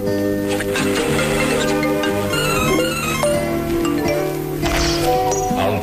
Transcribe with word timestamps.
El 0.00 0.14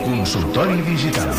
consultori 0.03 0.81
digital. 0.81 1.29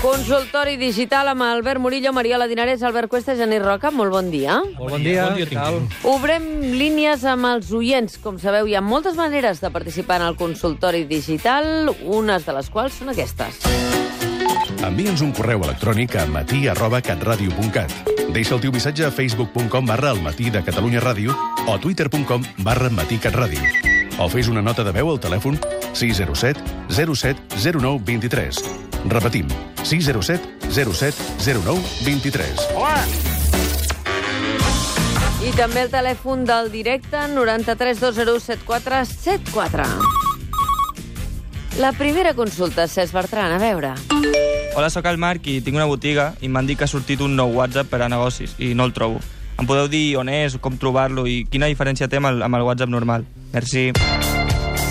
Consultori 0.00 0.78
digital 0.80 1.28
amb 1.28 1.42
Albert 1.42 1.78
Murillo, 1.80 2.12
Mariola 2.16 2.46
Dinares, 2.48 2.82
Albert 2.82 3.10
Cuesta, 3.10 3.36
Genís 3.36 3.60
Roca. 3.60 3.90
Molt 3.90 4.10
bon 4.10 4.30
dia. 4.30 4.62
Molt 4.78 4.96
bon 4.96 5.04
dia, 5.04 5.26
Bon 5.26 5.36
dia, 5.36 5.46
què 5.46 5.58
tal? 5.58 5.82
Obrem 6.08 6.48
línies 6.78 7.26
amb 7.28 7.44
els 7.52 7.68
oients. 7.76 8.16
Com 8.24 8.40
sabeu, 8.40 8.64
hi 8.64 8.74
ha 8.74 8.80
moltes 8.80 9.20
maneres 9.20 9.60
de 9.60 9.68
participar 9.70 10.22
en 10.22 10.30
el 10.30 10.40
consultori 10.40 11.04
digital, 11.04 11.92
unes 12.08 12.48
de 12.48 12.56
les 12.56 12.72
quals 12.72 12.96
són 13.02 13.12
aquestes. 13.12 13.60
Envia'ns 14.82 15.20
un 15.22 15.30
correu 15.30 15.62
electrònic 15.62 16.16
a 16.18 16.26
matí 16.26 16.66
arroba 16.66 16.98
catradio.cat. 17.04 17.92
Deixa 18.34 18.56
el 18.56 18.60
teu 18.64 18.72
missatge 18.74 19.04
a 19.06 19.10
facebook.com 19.14 19.86
barra 19.86 20.10
el 20.10 20.22
matí 20.24 20.50
de 20.50 20.62
Catalunya 20.66 21.00
Ràdio 21.00 21.34
o 21.70 21.78
twitter.com 21.78 22.42
barra 22.66 22.90
matí 22.90 23.18
catradio. 23.22 23.62
O 24.18 24.28
fes 24.28 24.48
una 24.50 24.62
nota 24.62 24.82
de 24.82 24.92
veu 24.92 25.10
al 25.10 25.20
telèfon 25.22 25.58
607 25.94 26.60
07 26.90 27.38
09 27.78 28.02
23. 28.04 28.58
Repetim, 29.06 29.46
607 29.84 30.42
07 30.70 31.14
09 31.62 31.78
23. 32.04 32.66
I 35.42 35.50
també 35.58 35.86
el 35.86 35.90
telèfon 35.94 36.44
del 36.46 36.70
directe 36.74 37.28
93 37.30 38.00
201 38.02 38.40
7474. 38.50 39.86
La 41.78 41.92
primera 41.96 42.34
consulta, 42.34 42.86
Cesc 42.86 43.14
Bertran, 43.14 43.52
a 43.56 43.58
veure. 43.58 43.94
Hola, 44.74 44.88
sóc 44.88 45.04
el 45.04 45.18
Marc 45.20 45.44
i 45.52 45.58
tinc 45.60 45.76
una 45.76 45.84
botiga 45.84 46.30
i 46.40 46.48
m'han 46.48 46.64
dit 46.64 46.78
que 46.80 46.86
ha 46.86 46.88
sortit 46.88 47.20
un 47.20 47.34
nou 47.36 47.50
WhatsApp 47.58 47.90
per 47.92 47.98
a 48.00 48.06
negocis 48.08 48.54
i 48.56 48.70
no 48.72 48.86
el 48.88 48.94
trobo. 48.96 49.18
Em 49.60 49.68
podeu 49.68 49.84
dir 49.92 50.16
on 50.16 50.30
és, 50.32 50.56
com 50.64 50.78
trobar-lo 50.80 51.26
i 51.28 51.42
quina 51.44 51.68
diferència 51.68 52.08
té 52.08 52.16
amb 52.16 52.30
el, 52.30 52.40
amb 52.46 52.56
el 52.56 52.64
WhatsApp 52.64 52.88
normal? 52.88 53.26
Merci. 53.52 53.90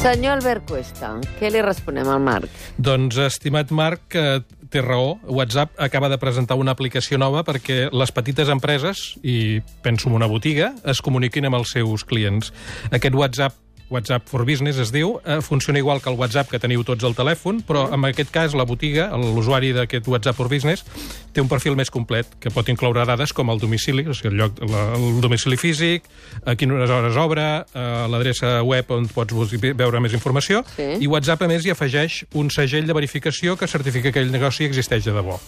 Senyor 0.04 0.38
Albert 0.38 0.68
Cuesta, 0.70 1.16
què 1.40 1.50
li 1.50 1.64
responem 1.66 2.08
al 2.14 2.22
Marc? 2.22 2.62
Doncs, 2.78 3.18
estimat 3.26 3.74
Marc, 3.74 4.14
eh, 4.14 4.44
té 4.70 4.86
raó. 4.86 5.16
WhatsApp 5.26 5.74
acaba 5.82 6.10
de 6.14 6.22
presentar 6.22 6.60
una 6.62 6.78
aplicació 6.78 7.18
nova 7.18 7.42
perquè 7.42 7.88
les 7.90 8.14
petites 8.14 8.54
empreses, 8.54 9.16
i 9.26 9.64
penso 9.82 10.10
en 10.10 10.18
una 10.22 10.30
botiga, 10.30 10.76
es 10.86 11.02
comuniquin 11.02 11.50
amb 11.50 11.58
els 11.58 11.74
seus 11.74 12.06
clients. 12.06 12.54
Aquest 12.94 13.18
WhatsApp 13.18 13.58
WhatsApp 13.92 14.28
for 14.28 14.46
Business 14.48 14.78
es 14.80 14.92
diu, 14.92 15.20
eh, 15.26 15.42
funciona 15.42 15.80
igual 15.80 16.02
que 16.02 16.10
el 16.10 16.16
WhatsApp 16.18 16.50
que 16.50 16.60
teniu 16.60 16.84
tots 16.88 17.04
al 17.04 17.14
telèfon, 17.16 17.62
però 17.68 17.90
en 17.94 18.06
aquest 18.10 18.32
cas 18.32 18.56
la 18.56 18.64
botiga, 18.66 19.10
l'usuari 19.18 19.74
d'aquest 19.76 20.08
WhatsApp 20.08 20.36
for 20.38 20.50
Business, 20.50 20.86
té 21.34 21.42
un 21.44 21.48
perfil 21.52 21.76
més 21.76 21.92
complet, 21.92 22.28
que 22.40 22.50
pot 22.52 22.68
incloure 22.72 23.06
dades 23.06 23.34
com 23.34 23.50
el 23.52 23.60
domicili, 23.60 24.08
o 24.08 24.14
sigui, 24.16 24.32
el, 24.34 24.38
lloc, 24.42 24.58
la, 24.68 24.86
el 24.96 25.22
domicili 25.22 25.58
físic, 25.58 26.08
a 26.46 26.56
quines 26.56 26.90
hores 26.90 27.16
obre, 27.20 27.46
eh, 27.74 28.08
l'adreça 28.12 28.62
web 28.64 28.90
on 28.92 29.08
pots 29.12 29.34
veure 29.76 30.00
més 30.00 30.14
informació, 30.14 30.64
Sí. 30.76 30.98
i 31.04 31.08
WhatsApp, 31.08 31.42
a 31.44 31.48
més, 31.48 31.66
hi 31.66 31.72
afegeix 31.72 32.24
un 32.34 32.50
segell 32.50 32.88
de 32.88 32.94
verificació 32.94 33.58
que 33.58 33.68
certifica 33.68 34.12
que 34.12 34.20
aquell 34.22 34.32
negoci 34.32 34.66
existeix 34.66 35.04
de 35.06 35.12
debò. 35.12 35.40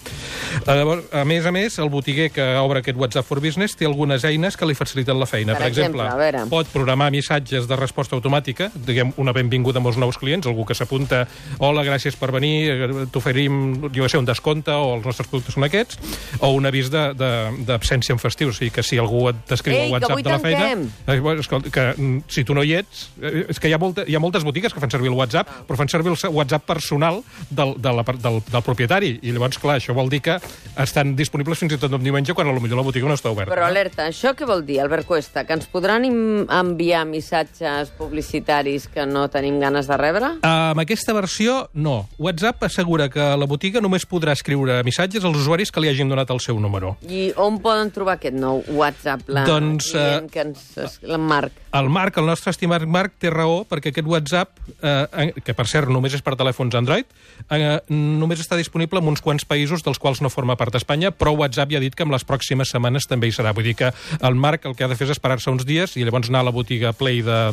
A, 0.65 0.75
llavors, 0.75 1.05
a 1.13 1.23
més 1.25 1.45
a 1.45 1.51
més, 1.51 1.77
el 1.79 1.89
botiguer 1.89 2.29
que 2.31 2.43
obre 2.57 2.79
aquest 2.79 2.97
WhatsApp 2.97 3.25
for 3.27 3.39
Business 3.41 3.75
té 3.75 3.85
algunes 3.85 4.23
eines 4.25 4.57
que 4.57 4.65
li 4.65 4.75
faciliten 4.75 5.19
la 5.19 5.25
feina. 5.25 5.55
Per 5.55 5.67
exemple, 5.67 6.03
a 6.03 6.15
veure. 6.15 6.45
pot 6.49 6.67
programar 6.73 7.11
missatges 7.11 7.67
de 7.67 7.75
resposta 7.75 8.15
automàtica, 8.15 8.32
diguem, 8.41 9.13
una 9.17 9.33
benvinguda 9.33 9.79
a 9.79 9.83
molts 9.83 9.97
nous 10.01 10.17
clients, 10.17 10.47
algú 10.47 10.65
que 10.65 10.75
s'apunta, 10.75 11.23
hola, 11.59 11.83
gràcies 11.85 12.17
per 12.19 12.31
venir, 12.33 12.71
eh, 12.71 13.05
t'oferim, 13.11 13.89
jo 13.93 14.09
sé, 14.09 14.17
un 14.17 14.25
descompte, 14.25 14.71
o 14.73 14.95
els 14.97 15.05
nostres 15.05 15.29
productes 15.29 15.55
són 15.55 15.63
aquests, 15.67 15.99
o 16.39 16.51
un 16.53 16.65
avís 16.65 16.89
d'absència 16.91 18.13
en 18.13 18.19
festiu, 18.19 18.49
o 18.49 18.53
sigui 18.53 18.71
que 18.73 18.83
si 18.83 18.97
algú 19.01 19.27
et 19.29 19.43
t'escriu 19.47 19.77
Ei, 19.77 19.85
al 19.87 19.95
WhatsApp 19.95 20.23
de 20.23 20.29
la 20.29 20.39
feina... 20.39 20.59
tanquem. 20.59 20.85
Eh, 21.07 21.19
bueno, 21.19 21.41
escolta, 21.41 21.69
que 21.69 21.85
mm, 21.97 22.23
si 22.27 22.43
tu 22.43 22.53
no 22.53 22.63
hi 22.63 22.75
ets... 22.81 23.09
eh, 23.21 23.45
És 23.53 23.59
que 23.59 23.69
hi 23.69 23.73
ha, 23.73 23.79
molta, 23.79 24.05
hi 24.07 24.15
ha 24.15 24.19
moltes 24.23 24.43
botigues 24.43 24.73
que 24.73 24.81
fan 24.81 24.91
servir 24.91 25.11
el 25.11 25.17
WhatsApp, 25.17 25.49
però 25.67 25.77
fan 25.77 25.89
servir 25.91 26.13
el 26.13 26.35
WhatsApp 26.35 26.65
personal 26.65 27.21
del, 27.49 27.75
de 27.77 27.93
la, 27.93 28.03
del, 28.03 28.41
del 28.49 28.63
propietari. 28.65 29.19
I 29.21 29.33
llavors, 29.35 29.59
clar, 29.61 29.77
això 29.79 29.93
vol 29.93 30.09
dir 30.09 30.21
que 30.23 30.39
estan 30.79 31.15
disponibles 31.15 31.59
fins 31.59 31.75
i 31.75 31.79
tot 31.81 31.93
un 31.93 32.03
diumenge 32.03 32.33
quan 32.33 32.47
potser 32.73 32.77
la 32.79 32.85
botiga 32.85 33.07
no 33.07 33.17
està 33.17 33.31
oberta. 33.31 33.53
Però 33.53 33.65
alerta, 33.67 34.07
això 34.09 34.33
què 34.37 34.47
vol 34.49 34.63
dir, 34.65 34.79
Albert 34.81 35.07
Cuesta? 35.07 35.43
Que 35.45 35.53
ens 35.57 35.67
podran 35.69 36.05
enviar 36.05 37.03
missatges 37.05 37.91
publicitaris 38.23 38.87
que 38.87 39.05
no 39.05 39.27
tenim 39.29 39.59
ganes 39.59 39.87
de 39.87 39.97
rebre? 39.97 40.29
Amb 40.43 40.79
aquesta 40.79 41.13
versió, 41.13 41.69
no. 41.73 42.07
WhatsApp 42.17 42.63
assegura 42.63 43.09
que 43.11 43.19
la 43.37 43.45
botiga 43.49 43.81
només 43.83 44.05
podrà 44.07 44.33
escriure 44.33 44.81
missatges 44.83 45.23
als 45.25 45.37
usuaris 45.37 45.71
que 45.71 45.81
li 45.83 45.89
hagin 45.91 46.09
donat 46.09 46.29
el 46.31 46.39
seu 46.39 46.59
número. 46.59 46.95
I 47.09 47.31
on 47.37 47.59
poden 47.63 47.91
trobar 47.91 48.15
aquest 48.17 48.35
nou 48.35 48.63
WhatsApp? 48.69 49.27
La, 49.27 49.43
Doncs, 49.47 49.91
dient 49.93 50.29
que 50.31 50.41
ens, 50.47 50.63
el 51.03 51.17
Marc. 51.19 51.51
El 51.73 51.89
Marc, 51.89 52.17
el 52.21 52.27
nostre 52.29 52.51
estimat 52.53 52.83
Marc, 52.85 53.15
té 53.19 53.31
raó 53.33 53.63
perquè 53.65 53.91
aquest 53.91 54.07
WhatsApp, 54.07 54.59
eh, 54.81 55.33
que 55.43 55.53
per 55.57 55.65
cert 55.67 55.89
només 55.89 56.13
és 56.13 56.21
per 56.21 56.35
telèfons 56.37 56.75
Android, 56.77 57.05
eh, 57.49 57.79
només 57.89 58.39
està 58.39 58.55
disponible 58.59 59.01
en 59.01 59.07
uns 59.09 59.21
quants 59.21 59.45
països 59.45 59.83
dels 59.83 59.99
quals 59.99 60.21
no 60.21 60.29
forma 60.29 60.55
part 60.55 60.71
d'Espanya, 60.73 61.11
però 61.11 61.35
WhatsApp 61.35 61.71
ja 61.73 61.77
ha 61.77 61.83
dit 61.83 61.95
que 61.95 62.03
en 62.05 62.11
les 62.13 62.23
pròximes 62.25 62.69
setmanes 62.69 63.07
també 63.09 63.27
hi 63.27 63.31
serà. 63.35 63.53
Vull 63.53 63.63
dir 63.65 63.75
que 63.75 63.91
el 64.21 64.35
Marc 64.35 64.65
el 64.65 64.75
que 64.75 64.83
ha 64.85 64.87
de 64.87 64.95
fer 64.95 65.07
és 65.09 65.15
esperar-se 65.17 65.49
uns 65.49 65.65
dies 65.65 65.97
i 65.97 66.03
llavors 66.05 66.29
anar 66.29 66.41
a 66.41 66.49
la 66.49 66.51
botiga 66.55 66.93
Play 66.93 67.21
de- 67.21 67.51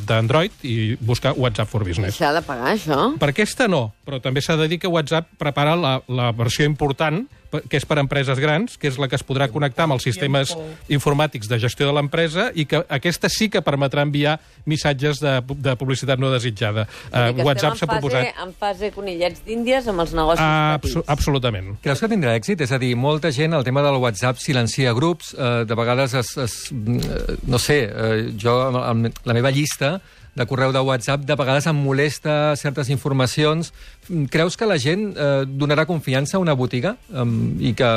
d'Android 0.51 0.65
i 0.65 0.97
buscar 1.01 1.35
WhatsApp 1.37 1.69
for 1.69 1.85
Business. 1.85 2.17
S'ha 2.17 2.33
de 2.33 2.43
pagar, 2.43 2.75
això? 2.75 3.17
Per 3.19 3.31
aquesta 3.31 3.69
no, 3.69 3.93
però 4.05 4.21
també 4.21 4.41
s'ha 4.41 4.57
de 4.57 4.69
dir 4.69 4.79
que 4.79 4.89
WhatsApp 4.89 5.29
prepara 5.39 5.77
la, 5.77 6.01
la 6.09 6.33
versió 6.33 6.65
important 6.65 7.27
que 7.51 7.81
és 7.81 7.85
per 7.89 7.97
a 7.99 8.03
empreses 8.05 8.39
grans, 8.39 8.77
que 8.79 8.87
és 8.87 8.99
la 9.01 9.09
que 9.11 9.17
es 9.19 9.25
podrà 9.27 9.49
connectar 9.51 9.89
amb 9.89 9.97
els 9.97 10.05
sistemes 10.07 10.53
informàtics 10.93 11.49
de 11.51 11.59
gestió 11.59 11.89
de 11.89 11.95
l'empresa 11.97 12.51
i 12.55 12.63
que 12.71 12.85
aquesta 12.87 13.27
sí 13.33 13.49
que 13.51 13.63
permetrà 13.67 14.05
enviar 14.07 14.37
missatges 14.71 15.19
de, 15.19 15.41
de 15.59 15.75
publicitat 15.81 16.21
no 16.23 16.31
desitjada. 16.31 16.87
Uh, 17.11 17.43
WhatsApp 17.43 17.75
s'ha 17.81 17.89
proposat... 17.91 18.31
en 18.39 18.55
fase 18.55 18.93
conillets 18.95 19.43
d'índies 19.47 19.89
amb 19.91 20.05
els 20.05 20.15
negocis 20.15 20.39
Uh, 20.41 20.79
petits. 20.79 20.95
abso 20.95 21.05
absolutament. 21.11 21.73
Creus 21.83 22.01
que 22.01 22.09
tindrà 22.09 22.37
èxit? 22.39 22.63
És 22.63 22.71
a 22.73 22.79
dir, 22.79 22.95
molta 22.97 23.33
gent, 23.35 23.57
el 23.59 23.67
tema 23.67 23.83
del 23.83 23.99
WhatsApp 23.99 24.39
silencia 24.39 24.95
grups, 24.95 25.35
eh, 25.35 25.65
de 25.67 25.75
vegades 25.75 26.15
es, 26.15 26.31
es, 26.39 26.55
eh, 26.71 27.37
no 27.51 27.59
sé, 27.59 27.83
eh, 27.91 28.31
jo, 28.39 28.55
amb, 28.69 28.79
amb 28.79 29.27
la 29.27 29.35
meva 29.37 29.51
llista 29.51 29.99
de 30.41 30.47
correu 30.49 30.73
de 30.73 30.81
WhatsApp, 30.81 31.27
de 31.29 31.37
vegades 31.37 31.67
em 31.69 31.77
molesta 31.77 32.57
certes 32.57 32.89
informacions. 32.89 33.75
Creus 34.31 34.57
que 34.59 34.67
la 34.67 34.77
gent 34.83 35.15
eh, 35.17 35.45
donarà 35.47 35.85
confiança 35.87 36.37
a 36.37 36.41
una 36.43 36.55
botiga 36.59 36.97
um, 37.15 37.55
i 37.63 37.71
que 37.79 37.89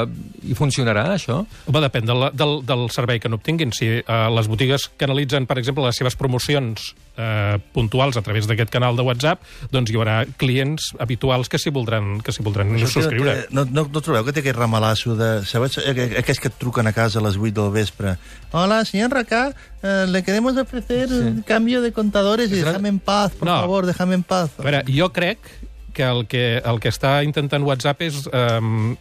i 0.45 0.53
funcionarà, 0.53 1.07
això? 1.15 1.39
Home, 1.65 1.81
depèn 1.81 2.05
del, 2.05 2.27
del, 2.37 2.59
del 2.69 2.83
servei 2.93 3.17
que 3.19 3.31
n'obtinguin. 3.31 3.71
Si 3.73 3.87
uh, 3.97 4.27
les 4.35 4.47
botigues 4.51 4.85
canalitzen, 5.01 5.47
per 5.49 5.57
exemple, 5.57 5.83
les 5.87 5.97
seves 5.97 6.13
promocions 6.19 6.91
eh, 7.17 7.57
puntuals 7.73 8.17
a 8.17 8.21
través 8.25 8.45
d'aquest 8.49 8.69
canal 8.69 8.95
de 8.99 9.05
WhatsApp, 9.07 9.41
doncs 9.73 9.89
hi 9.89 9.97
haurà 9.97 10.19
clients 10.37 10.91
habituals 11.01 11.49
que 11.49 11.57
s'hi 11.57 11.73
voldran, 11.73 12.19
que 12.21 12.31
s'hi 12.35 12.45
voldran 12.45 12.75
Això 12.77 12.91
subscriure. 12.99 13.33
té- 13.43 13.47
No, 13.55 13.65
no, 13.65 13.87
no 13.89 14.01
trobeu 14.05 14.23
que 14.25 14.33
té 14.37 14.41
aquest 14.45 14.57
ramalasso 14.61 15.15
de... 15.17 15.31
Sabeu, 15.49 15.65
aqu- 15.71 16.09
aquells 16.21 16.39
que 16.45 16.49
et 16.53 16.57
truquen 16.61 16.87
a 16.87 16.93
casa 16.93 17.19
a 17.19 17.25
les 17.25 17.37
8 17.41 17.51
del 17.57 17.71
vespre. 17.73 18.15
Hola, 18.51 18.83
señor 18.85 19.11
Racá, 19.17 19.55
eh, 19.81 20.05
le 20.09 20.21
queremos 20.23 20.57
ofrecer 20.57 21.09
un 21.11 21.41
cambio 21.41 21.81
de 21.81 21.91
contadores 21.91 22.51
y 22.51 22.61
déjame 22.61 22.89
en 22.89 22.99
paz, 22.99 23.31
por 23.33 23.47
No. 23.47 23.59
favor, 23.61 23.85
déjame 23.85 24.13
en 24.15 24.23
paz. 24.23 24.51
A 24.59 24.63
veure, 24.63 24.83
jo 24.87 25.09
crec 25.11 25.39
que 25.93 26.03
el 26.03 26.25
que, 26.27 26.45
el 26.59 26.79
que 26.83 26.91
està 26.93 27.17
intentant 27.25 27.63
WhatsApp 27.65 28.01
és 28.05 28.21
um, 28.27 28.93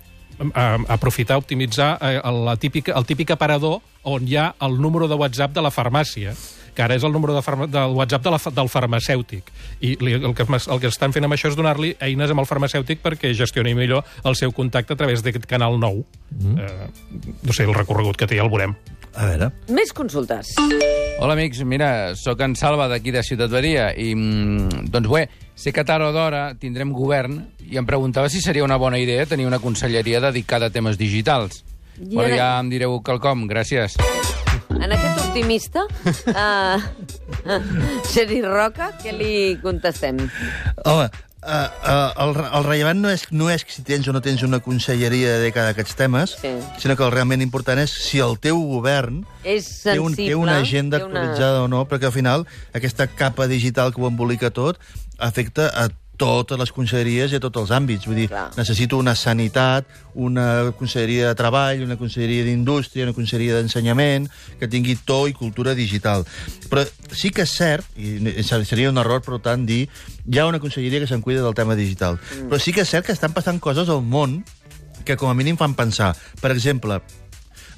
aprofitar, 0.91 1.39
optimitzar 1.39 1.97
eh, 2.01 2.19
la 2.45 2.57
típica, 2.57 2.97
el 2.99 3.07
típic 3.07 3.35
aparador 3.35 3.81
on 4.09 4.27
hi 4.27 4.37
ha 4.37 4.53
el 4.65 4.81
número 4.81 5.09
de 5.09 5.19
WhatsApp 5.19 5.55
de 5.55 5.63
la 5.63 5.71
farmàcia 5.71 6.35
que 6.75 6.83
ara 6.83 6.97
és 6.97 7.05
el 7.05 7.13
número 7.13 7.35
de 7.37 7.43
farma, 7.45 7.67
del 7.69 7.93
WhatsApp 7.97 8.25
de 8.25 8.31
la, 8.33 8.39
del 8.57 8.69
farmacèutic. 8.73 9.51
I 9.85 9.93
li, 10.01 10.15
el, 10.17 10.33
que, 10.35 10.47
el 10.49 10.81
que 10.81 10.89
estan 10.89 11.13
fent 11.13 11.29
amb 11.29 11.37
això 11.37 11.51
és 11.53 11.59
donar-li 11.59 11.93
eines 12.01 12.33
amb 12.33 12.43
el 12.43 12.49
farmacèutic 12.49 13.03
perquè 13.05 13.35
gestioni 13.37 13.75
millor 13.77 14.07
el 14.25 14.39
seu 14.41 14.55
contacte 14.57 14.97
a 14.97 15.01
través 15.01 15.25
d'aquest 15.25 15.45
canal 15.51 15.79
nou. 15.81 16.03
Mm. 16.33 16.57
Eh, 16.57 17.29
no 17.45 17.53
sé, 17.53 17.67
el 17.69 17.77
recorregut 17.77 18.17
que 18.17 18.29
té 18.29 18.41
ja 18.41 18.47
el 18.47 18.53
veurem. 18.53 18.75
A 19.13 19.29
veure... 19.29 19.51
Més 19.69 19.93
consultes. 19.93 20.55
Hola, 21.21 21.35
amics. 21.37 21.61
Mira, 21.69 22.15
sóc 22.17 22.41
en 22.41 22.57
Salva 22.57 22.89
d'aquí 22.89 23.13
de 23.13 23.21
Ciutat 23.27 23.53
Badia 23.53 23.91
i, 23.93 24.15
mm, 24.17 24.89
doncs 24.95 25.13
bé, 25.13 25.27
sé 25.55 25.73
que 25.73 25.85
tard 25.85 26.05
o 26.05 26.13
d'hora 26.13 26.55
tindrem 26.59 26.93
govern 26.93 27.39
i 27.71 27.77
em 27.79 27.87
preguntava 27.87 28.29
si 28.33 28.41
seria 28.41 28.65
una 28.65 28.77
bona 28.81 28.99
idea 28.99 29.27
tenir 29.27 29.47
una 29.47 29.59
conselleria 29.61 30.21
dedicada 30.21 30.67
a 30.67 30.71
temes 30.75 30.99
digitals. 30.99 31.65
I 32.01 32.17
Però 32.17 32.25
ara- 32.27 32.37
ja 32.37 32.49
em 32.61 32.71
direu 32.73 33.01
quelcom. 33.05 33.47
Gràcies. 33.51 33.97
En 34.73 34.91
aquest 34.91 35.21
optimista, 35.27 35.85
uh, 35.85 36.81
Xeri 38.13 38.41
Roca, 38.43 38.91
què 39.03 39.13
li 39.13 39.59
contestem? 39.63 40.17
Home, 40.85 41.11
uh, 41.43 41.69
uh, 41.83 42.25
el, 42.25 42.37
el 42.59 42.65
rellevant 42.65 43.01
no 43.03 43.11
és, 43.11 43.25
no 43.31 43.49
és 43.51 43.65
si 43.69 43.83
tens 43.87 44.07
o 44.09 44.13
no 44.15 44.21
tens 44.23 44.43
una 44.47 44.61
conselleria 44.61 45.39
dedicada 45.39 45.69
a 45.69 45.77
aquests 45.77 45.95
temes, 45.99 46.37
Sí. 46.41 46.53
sinó 46.79 46.97
que 46.97 47.05
el 47.05 47.13
realment 47.13 47.43
important 47.43 47.79
és 47.83 47.91
si 47.91 48.19
el 48.21 48.39
teu 48.39 48.59
govern 48.59 49.25
És 49.45 49.83
té, 49.83 49.99
un, 49.99 50.15
sensible. 50.15 50.29
té 50.31 50.35
una 50.37 50.59
agenda 50.59 50.99
té 50.99 51.05
una- 51.05 51.21
actualitzada 51.21 51.63
o 51.63 51.69
no, 51.69 51.87
perquè 51.89 52.07
al 52.07 52.13
final 52.13 52.47
aquesta 52.73 53.07
capa 53.07 53.47
digital 53.47 53.93
que 53.95 54.01
ho 54.01 54.09
embolica 54.09 54.51
tot 54.51 54.79
afecta 55.19 55.69
a 55.69 55.89
totes 56.23 56.61
les 56.61 56.71
conselleries 56.75 57.35
i 57.35 57.39
a 57.39 57.43
tots 57.43 57.65
els 57.65 57.73
àmbits. 57.75 58.07
Vull 58.07 58.23
dir, 58.23 58.29
Clar. 58.31 58.47
necessito 58.55 59.01
una 59.01 59.17
sanitat, 59.19 59.89
una 60.15 60.71
conselleria 60.79 61.33
de 61.33 61.39
treball, 61.39 61.83
una 61.83 61.99
conselleria 61.99 62.47
d'indústria, 62.47 63.09
una 63.09 63.17
conselleria 63.17 63.59
d'ensenyament, 63.59 64.29
que 64.61 64.71
tingui 64.71 64.95
to 65.09 65.25
i 65.27 65.35
cultura 65.35 65.75
digital. 65.75 66.27
Però 66.71 66.87
sí 67.11 67.33
que 67.35 67.43
és 67.43 67.57
cert, 67.59 67.89
i 67.99 68.45
seria 68.47 68.93
un 68.93 69.03
error, 69.03 69.25
per 69.27 69.41
tant, 69.43 69.67
dir 69.67 69.89
hi 69.89 70.39
ha 70.39 70.47
una 70.47 70.63
conselleria 70.63 71.03
que 71.03 71.11
se'n 71.11 71.25
cuida 71.25 71.43
del 71.43 71.59
tema 71.59 71.75
digital. 71.79 72.21
Mm. 72.21 72.53
Però 72.53 72.63
sí 72.63 72.73
que 72.73 72.87
és 72.87 72.95
cert 72.95 73.09
que 73.09 73.17
estan 73.17 73.35
passant 73.35 73.59
coses 73.61 73.91
al 73.91 74.05
món 74.07 74.43
que 75.05 75.17
com 75.19 75.31
a 75.31 75.35
mínim 75.35 75.59
fan 75.59 75.75
pensar. 75.75 76.13
Per 76.41 76.53
exemple, 76.55 77.01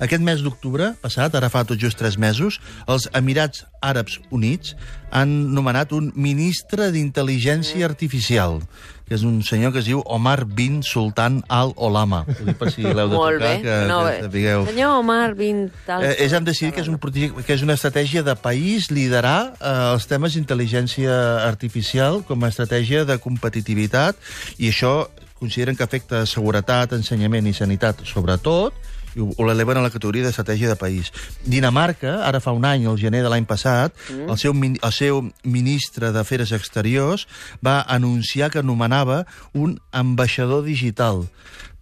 aquest 0.04 0.24
mes 0.24 0.42
d'octubre 0.44 0.92
passat, 1.02 1.34
ara 1.34 1.50
fa 1.52 1.64
tot 1.68 1.80
just 1.80 1.98
tres 2.00 2.18
mesos, 2.20 2.60
els 2.90 3.08
Emirats 3.14 3.64
Àrabs 3.84 4.18
Units 4.34 4.74
han 5.14 5.30
nomenat 5.54 5.92
un 5.94 6.10
ministre 6.16 6.90
d'intel·ligència 6.94 7.84
artificial, 7.86 8.60
que 9.04 9.14
és 9.18 9.22
un 9.26 9.42
senyor 9.44 9.74
que 9.74 9.82
es 9.82 9.88
diu 9.88 10.00
Omar 10.08 10.46
bin 10.48 10.80
Sultan 10.82 11.42
Al-Olama. 11.52 12.22
Ho 12.24 12.46
dic 12.46 12.56
per 12.60 12.70
si 12.72 12.82
l'heu 12.86 13.10
de 13.12 13.18
Molt 13.18 13.36
trucar, 13.36 13.50
bé. 13.50 13.60
que, 13.62 13.74
no, 13.90 13.98
que 14.00 14.10
bé. 14.10 14.22
sapigueu. 14.24 14.64
Senyor 14.70 14.94
Omar 15.02 15.34
Bin 15.38 15.66
Tal... 15.84 16.06
Eh, 16.08 16.14
ells 16.24 16.36
han 16.38 16.48
decidit 16.48 16.74
que 16.74 16.84
és, 16.84 16.88
un, 16.88 16.96
que 17.44 17.52
és 17.54 17.64
una 17.66 17.76
estratègia 17.76 18.24
de 18.26 18.34
país 18.40 18.88
liderar 18.90 19.52
eh, 19.58 19.74
els 19.92 20.08
temes 20.10 20.34
d'intel·ligència 20.38 21.12
artificial 21.44 22.22
com 22.26 22.42
a 22.42 22.50
estratègia 22.52 23.04
de 23.04 23.18
competitivitat 23.20 24.16
i 24.56 24.72
això 24.72 24.96
consideren 25.38 25.76
que 25.76 25.84
afecta 25.84 26.24
seguretat, 26.26 26.96
ensenyament 26.96 27.46
i 27.46 27.52
sanitat 27.52 28.00
sobretot 28.08 28.72
ho 29.18 29.46
l'eleven 29.46 29.78
a 29.78 29.84
la 29.84 29.92
categoria 29.94 30.26
d'estratègia 30.26 30.70
de 30.70 30.78
país. 30.80 31.12
Dinamarca, 31.46 32.20
ara 32.26 32.40
fa 32.44 32.54
un 32.56 32.66
any, 32.68 32.88
el 32.90 32.98
gener 33.00 33.22
de 33.24 33.32
l'any 33.32 33.46
passat, 33.48 33.94
mm. 34.10 34.28
el, 34.28 34.38
seu, 34.40 34.54
el 34.54 34.94
seu 34.94 35.22
ministre 35.44 36.12
d'Afers 36.14 36.54
Exteriors 36.56 37.28
va 37.64 37.80
anunciar 37.88 38.50
que 38.50 38.62
nomenava 38.62 39.24
un 39.52 39.78
ambaixador 39.92 40.64
digital 40.66 41.26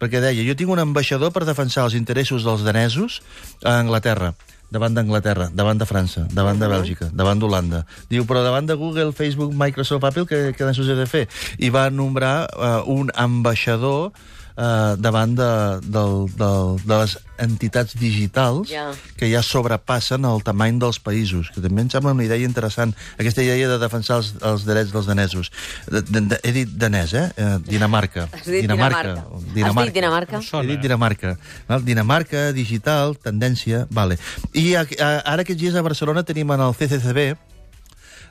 perquè 0.02 0.18
deia, 0.18 0.42
jo 0.42 0.56
tinc 0.58 0.72
un 0.74 0.80
ambaixador 0.82 1.30
per 1.30 1.44
defensar 1.46 1.84
els 1.86 1.94
interessos 1.94 2.42
dels 2.42 2.64
danesos 2.66 3.20
a 3.62 3.76
Anglaterra 3.78 4.32
davant 4.72 4.94
d'Anglaterra, 4.96 5.50
davant 5.52 5.78
de 5.78 5.86
França, 5.86 6.24
davant 6.32 6.58
de 6.58 6.68
Bèlgica, 6.70 7.10
davant 7.12 7.38
d'Holanda. 7.38 7.82
Diu, 8.08 8.24
però 8.28 8.40
davant 8.44 8.66
de 8.66 8.76
Google, 8.80 9.12
Facebook, 9.12 9.52
Microsoft, 9.52 10.06
Apple, 10.08 10.24
què, 10.24 10.40
què 10.56 10.70
de 10.96 11.06
fer? 11.06 11.26
I 11.60 11.68
va 11.68 11.90
nombrar 11.92 12.48
uh, 12.56 12.80
un 12.88 13.12
ambaixador 13.12 14.16
uh, 14.56 14.94
davant 15.00 15.34
de, 15.38 15.50
del, 15.84 16.26
del, 16.38 16.78
de 16.84 16.98
les 17.02 17.16
entitats 17.42 17.96
digitals 17.98 18.70
Ja. 18.70 18.92
que 19.18 19.28
ja 19.30 19.42
sobrepassen 19.42 20.24
el 20.28 20.42
tamany 20.46 20.78
dels 20.82 21.00
països, 21.02 21.50
que 21.52 21.62
també 21.64 21.82
em 21.82 21.90
sembla 21.90 22.14
una 22.14 22.24
idea 22.24 22.38
interessant, 22.46 22.94
aquesta 23.18 23.42
idea 23.42 23.68
de 23.68 23.78
defensar 23.82 24.20
els, 24.20 24.32
els 24.40 24.66
drets 24.68 24.92
dels 24.94 25.08
danesos. 25.10 25.52
De, 25.90 26.02
de, 26.02 26.24
de, 26.32 26.40
he 26.42 26.52
dit 26.52 26.74
danès, 26.78 27.14
eh? 27.14 27.28
eh 27.36 27.58
Dinamarca. 27.66 28.28
Has 28.32 28.46
dit 28.46 28.62
Dinamarca. 28.66 29.16
Has 29.22 29.46
dit 29.46 29.94
Dinamarca? 29.94 30.42
He 30.42 30.66
dit 30.66 30.82
Dinamarca. 30.82 31.36
Val? 31.68 31.86
Dinamarca, 31.86 32.50
digital, 32.52 33.16
tendència... 33.16 33.86
Vale. 33.90 34.18
I 34.54 34.74
a, 34.78 34.84
a, 34.84 35.10
ara 35.34 35.42
aquests 35.42 35.60
dies 35.60 35.74
a 35.76 35.82
Barcelona 35.84 36.22
tenim 36.26 36.50
en 36.54 36.62
el 36.62 36.76
CCCB 36.78 37.51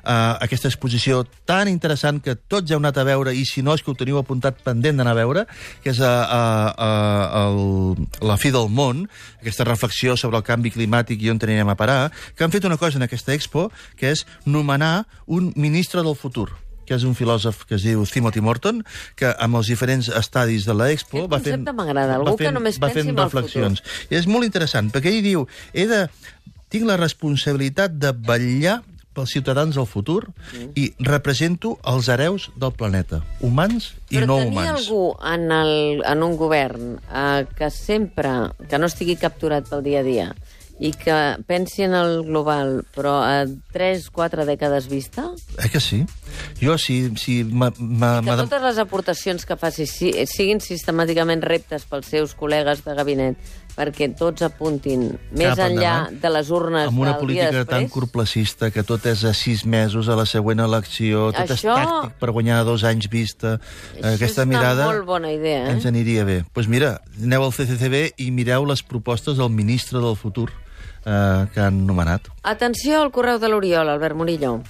uh, 0.04 0.38
aquesta 0.44 0.70
exposició 0.72 1.24
tan 1.46 1.70
interessant 1.72 2.22
que 2.24 2.36
tots 2.36 2.72
heu 2.72 2.82
anat 2.82 2.98
a 3.02 3.06
veure 3.08 3.34
i 3.36 3.46
si 3.46 3.64
no 3.66 3.76
és 3.76 3.84
que 3.84 3.92
ho 3.92 3.98
teniu 3.98 4.20
apuntat 4.22 4.62
pendent 4.66 4.98
d'anar 5.02 5.14
a 5.16 5.20
veure, 5.22 5.46
que 5.84 5.94
és 5.94 6.02
a, 6.02 6.14
a, 6.24 6.42
a, 6.72 7.46
el, 7.46 8.08
la 8.26 8.38
fi 8.42 8.54
del 8.54 8.70
món, 8.70 9.08
aquesta 9.42 9.68
reflexió 9.68 10.18
sobre 10.18 10.42
el 10.42 10.48
canvi 10.48 10.74
climàtic 10.74 11.22
i 11.22 11.32
on 11.34 11.40
anirem 11.42 11.70
a 11.72 11.78
parar, 11.80 12.12
que 12.36 12.44
han 12.46 12.54
fet 12.54 12.66
una 12.66 12.78
cosa 12.78 13.00
en 13.00 13.08
aquesta 13.08 13.34
expo, 13.34 13.70
que 13.98 14.12
és 14.16 14.26
nomenar 14.46 15.08
un 15.28 15.54
ministre 15.56 16.04
del 16.04 16.16
futur 16.16 16.50
que 16.92 16.98
és 16.98 17.06
un 17.08 17.14
filòsof 17.16 17.62
que 17.70 17.78
es 17.78 17.86
diu 17.86 18.02
Timothy 18.10 18.42
Morton, 18.44 18.82
que 19.16 19.30
amb 19.40 19.56
els 19.56 19.70
diferents 19.72 20.10
estadis 20.18 20.66
de 20.68 20.76
l'Expo 20.76 21.24
va 21.32 21.40
fent... 21.40 21.64
m'agrada, 21.78 22.18
algú 22.18 22.34
va 22.34 22.36
que 22.36 22.50
fent- 22.50 22.58
només 22.58 22.80
va 22.82 22.90
fent 22.92 23.14
reflexions. 23.16 23.80
I 24.10 24.18
és 24.20 24.28
molt 24.28 24.44
interessant, 24.44 24.90
perquè 24.92 25.14
ell 25.14 25.22
diu, 25.24 25.46
he 25.72 25.86
de, 25.88 26.02
tinc 26.74 26.90
la 26.90 26.98
responsabilitat 27.00 27.96
de 27.96 28.12
vetllar 28.28 28.82
pels 29.14 29.32
ciutadans 29.36 29.76
del 29.76 29.86
futur 29.88 30.30
Mm. 30.54 30.72
i 30.76 30.94
represento 31.00 31.78
els 31.84 32.08
hereus 32.10 32.50
del 32.56 32.72
planeta, 32.72 33.22
humans 33.42 33.94
i 34.10 34.18
Però 34.20 34.26
no 34.28 34.38
tenir 34.38 34.52
humans. 34.52 34.88
algú 34.88 35.16
en, 35.24 35.52
el, 35.52 36.04
en 36.06 36.24
un 36.24 36.38
govern 36.38 37.00
eh, 37.14 37.46
que 37.58 37.70
sempre, 37.70 38.30
que 38.70 38.78
no 38.80 38.86
estigui 38.88 39.16
capturat 39.18 39.68
pel 39.70 39.84
dia 39.84 40.00
a 40.00 40.04
dia 40.04 40.36
i 40.82 40.90
que 40.98 41.14
pensi 41.46 41.84
en 41.86 41.94
el 41.94 42.24
global, 42.26 42.84
però 42.96 43.20
a 43.22 43.46
3-4 43.46 44.46
dècades 44.50 44.88
vista, 44.90 45.28
Eh 45.62 45.70
que 45.70 45.80
sí? 45.80 46.06
Jo, 46.62 46.78
si, 46.78 47.12
si 47.18 47.44
m'ha- 47.44 47.72
m'ha- 47.78 48.20
que 48.22 48.26
m'ha 48.26 48.36
de- 48.36 48.44
totes 48.44 48.62
les 48.62 48.78
aportacions 48.78 49.46
que 49.46 49.56
faci 49.58 49.86
si, 49.88 50.12
siguin 50.28 50.60
sistemàticament 50.62 51.44
reptes 51.44 51.86
pels 51.90 52.06
seus 52.08 52.36
col·legues 52.38 52.84
de 52.86 52.94
gabinet 52.96 53.38
perquè 53.72 54.10
tots 54.20 54.42
apuntin 54.44 55.18
més 55.32 55.56
Cap 55.56 55.62
enllà 55.70 55.94
endavant. 56.10 56.22
de 56.22 56.30
les 56.30 56.50
urnes 56.52 56.88
amb 56.90 57.00
una 57.00 57.18
política 57.18 57.50
dia 57.52 57.64
tan 57.66 57.80
després. 57.86 57.92
corplacista 57.92 58.70
que 58.70 58.84
tot 58.84 59.06
és 59.06 59.24
a 59.24 59.34
sis 59.34 59.66
mesos 59.66 60.10
a 60.10 60.16
la 60.16 60.26
següent 60.26 60.60
elecció, 60.60 61.32
tot 61.32 61.50
és 61.50 61.52
Això- 61.64 61.78
tàctic 61.80 62.18
per 62.20 62.32
guanyar 62.32 62.60
a 62.60 62.64
dos 62.68 62.84
anys 62.84 63.08
vista. 63.10 63.60
Això 63.96 64.16
Aquesta 64.16 64.42
és 64.44 64.48
una 64.48 64.58
mirada 64.58 64.86
molt 64.92 65.06
bona 65.06 65.32
idea, 65.32 65.68
eh? 65.68 65.72
ens 65.72 65.86
aniria 65.86 66.26
bé. 66.26 66.42
Doncs 66.42 66.52
pues 66.54 66.68
mira, 66.68 67.00
aneu 67.24 67.44
al 67.46 67.54
CCCB 67.54 68.14
i 68.18 68.30
mireu 68.32 68.66
les 68.66 68.84
propostes 68.84 69.38
del 69.38 69.50
ministre 69.50 70.00
del 70.00 70.18
futur 70.18 70.50
eh, 71.06 71.48
que 71.54 71.60
han 71.62 71.86
nomenat. 71.88 72.28
Atenció 72.44 73.02
al 73.02 73.12
correu 73.12 73.40
de 73.40 73.48
l'Oriol, 73.50 73.88
Albert 73.90 74.16
Murillo. 74.16 74.62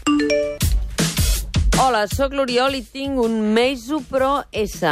Hola, 1.82 2.04
sóc 2.12 2.34
l'Oriol 2.38 2.76
i 2.78 2.84
tinc 2.86 3.18
un 3.22 3.40
Meizu 3.56 4.02
Pro 4.10 4.44
S, 4.54 4.84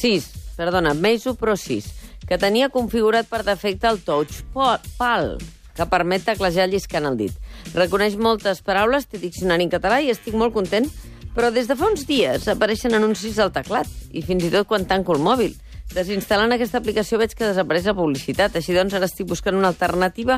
6, 0.00 0.28
perdona, 0.56 0.94
Meizu 0.96 1.34
Pro 1.36 1.54
6, 1.58 1.88
que 2.28 2.38
tenia 2.40 2.70
configurat 2.72 3.28
per 3.28 3.42
defecte 3.44 3.88
el 3.90 4.00
Touch 4.06 4.40
Pa- 4.54 4.78
Pal, 4.98 5.36
que 5.76 5.86
permet 5.90 6.24
teclejar 6.26 6.68
lliscant 6.70 7.06
el 7.10 7.18
dit. 7.20 7.34
Reconeix 7.76 8.16
moltes 8.16 8.62
paraules, 8.64 9.06
té 9.06 9.20
diccionari 9.20 9.66
en 9.68 9.72
català 9.74 10.00
i 10.00 10.10
estic 10.14 10.34
molt 10.34 10.54
content, 10.56 10.88
però 11.36 11.52
des 11.54 11.68
de 11.68 11.76
fa 11.78 11.90
uns 11.92 12.06
dies 12.08 12.48
apareixen 12.48 12.96
anuncis 12.96 13.38
al 13.38 13.52
teclat, 13.54 13.90
i 14.10 14.24
fins 14.24 14.48
i 14.48 14.52
tot 14.54 14.66
quan 14.66 14.88
tanco 14.88 15.14
el 15.14 15.22
mòbil. 15.22 15.52
Desinstal·lant 15.88 16.52
aquesta 16.52 16.76
aplicació 16.82 17.16
veig 17.16 17.32
que 17.32 17.46
desapareix 17.48 17.86
la 17.88 17.94
publicitat. 17.96 18.56
Així 18.60 18.74
doncs, 18.76 18.92
ara 18.94 19.08
estic 19.08 19.28
buscant 19.30 19.56
una 19.56 19.70
alternativa 19.72 20.36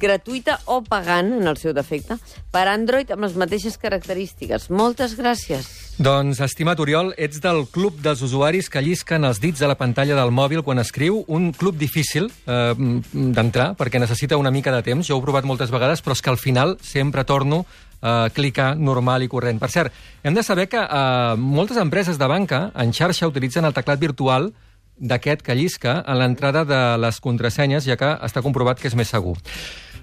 gratuïta 0.00 0.60
o 0.70 0.80
pagant, 0.86 1.32
en 1.40 1.50
el 1.50 1.58
seu 1.58 1.74
defecte, 1.74 2.16
per 2.54 2.68
Android 2.70 3.10
amb 3.10 3.26
les 3.26 3.34
mateixes 3.38 3.76
característiques. 3.82 4.70
Moltes 4.70 5.16
gràcies. 5.18 5.66
Doncs, 6.02 6.40
estimat 6.46 6.80
Oriol, 6.80 7.12
ets 7.18 7.42
del 7.42 7.66
club 7.74 7.98
dels 8.02 8.22
usuaris 8.22 8.70
que 8.72 8.80
llisquen 8.80 9.26
els 9.28 9.42
dits 9.42 9.62
a 9.62 9.68
la 9.68 9.76
pantalla 9.76 10.16
del 10.18 10.32
mòbil 10.32 10.62
quan 10.62 10.80
escriu. 10.80 11.24
Un 11.26 11.50
club 11.52 11.76
difícil 11.82 12.30
eh, 12.46 12.72
d'entrar, 13.12 13.72
perquè 13.78 14.00
necessita 14.00 14.38
una 14.38 14.54
mica 14.54 14.72
de 14.72 14.84
temps. 14.86 15.06
Jo 15.06 15.18
ho 15.18 15.22
he 15.22 15.26
provat 15.26 15.48
moltes 15.48 15.74
vegades, 15.74 16.00
però 16.00 16.14
és 16.14 16.22
que 16.22 16.30
al 16.30 16.40
final 16.40 16.78
sempre 16.80 17.26
torno 17.26 17.64
a 18.02 18.30
clicar 18.34 18.76
normal 18.78 19.22
i 19.22 19.30
corrent. 19.30 19.60
Per 19.62 19.70
cert, 19.70 19.94
hem 20.22 20.34
de 20.34 20.42
saber 20.46 20.70
que 20.70 20.80
eh, 20.82 21.34
moltes 21.38 21.78
empreses 21.78 22.18
de 22.18 22.30
banca 22.30 22.68
en 22.74 22.94
xarxa 22.94 23.30
utilitzen 23.30 23.66
el 23.66 23.74
teclat 23.74 24.00
virtual 24.02 24.52
d'aquest 24.98 25.42
que 25.42 25.56
llisca 25.56 26.00
a 26.00 26.14
l'entrada 26.18 26.64
de 26.68 26.82
les 27.00 27.20
contrasenyes, 27.20 27.86
ja 27.88 27.96
que 27.96 28.12
està 28.22 28.42
comprovat 28.44 28.80
que 28.80 28.88
és 28.90 28.96
més 28.98 29.12
segur. 29.12 29.38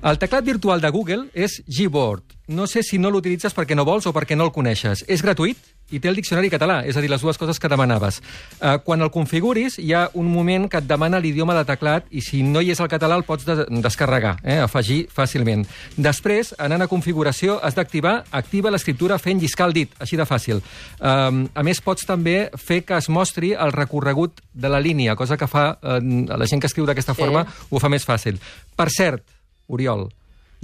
El 0.01 0.17
teclat 0.17 0.45
virtual 0.47 0.79
de 0.79 0.89
Google 0.95 1.25
és 1.35 1.57
Gboard. 1.67 2.23
No 2.47 2.67
sé 2.71 2.81
si 2.87 2.97
no 2.97 3.09
l'utilitzes 3.11 3.51
perquè 3.53 3.75
no 3.75 3.83
vols 3.85 4.07
o 4.07 4.13
perquè 4.15 4.37
no 4.37 4.45
el 4.47 4.53
coneixes. 4.55 5.03
És 5.11 5.19
gratuït 5.21 5.59
i 5.91 5.99
té 5.99 6.07
el 6.07 6.15
diccionari 6.15 6.47
català, 6.53 6.79
és 6.87 6.95
a 6.95 7.01
dir, 7.01 7.09
les 7.11 7.19
dues 7.21 7.37
coses 7.37 7.57
que 7.59 7.67
demanaves. 7.67 8.21
Eh, 8.61 8.77
quan 8.85 9.01
el 9.03 9.09
configuris, 9.11 9.75
hi 9.81 9.91
ha 9.93 10.05
un 10.13 10.29
moment 10.31 10.69
que 10.71 10.77
et 10.79 10.85
demana 10.87 11.19
l'idioma 11.19 11.55
de 11.57 11.65
teclat 11.67 12.05
i 12.15 12.21
si 12.23 12.43
no 12.47 12.61
hi 12.61 12.71
és 12.71 12.79
el 12.79 12.87
català 12.87 13.17
el 13.19 13.25
pots 13.27 13.43
de 13.45 13.65
descarregar, 13.83 14.37
eh, 14.43 14.59
afegir 14.63 15.09
fàcilment. 15.13 15.65
Després, 15.97 16.53
anant 16.57 16.85
a 16.85 16.87
configuració, 16.87 17.57
has 17.61 17.75
d'activar 17.75 18.23
activa 18.31 18.71
l'escriptura 18.71 19.17
fent 19.19 19.41
lliscar 19.41 19.67
el 19.67 19.73
dit, 19.73 19.91
així 19.99 20.15
de 20.15 20.25
fàcil. 20.29 20.61
Um, 21.01 21.47
a 21.53 21.63
més, 21.63 21.81
pots 21.81 22.05
també 22.07 22.51
fer 22.55 22.85
que 22.85 22.95
es 22.97 23.09
mostri 23.09 23.51
el 23.51 23.73
recorregut 23.75 24.39
de 24.53 24.69
la 24.69 24.79
línia, 24.79 25.17
cosa 25.17 25.37
que 25.37 25.47
fa 25.47 25.73
eh, 25.81 25.99
la 26.29 26.47
gent 26.47 26.61
que 26.61 26.67
escriu 26.71 26.85
d'aquesta 26.85 27.13
Sí. 27.17 27.21
forma 27.21 27.45
ho 27.69 27.79
fa 27.79 27.89
més 27.89 28.05
fàcil. 28.07 28.39
Per 28.75 28.89
cert, 28.89 29.23
Oriol, 29.69 30.07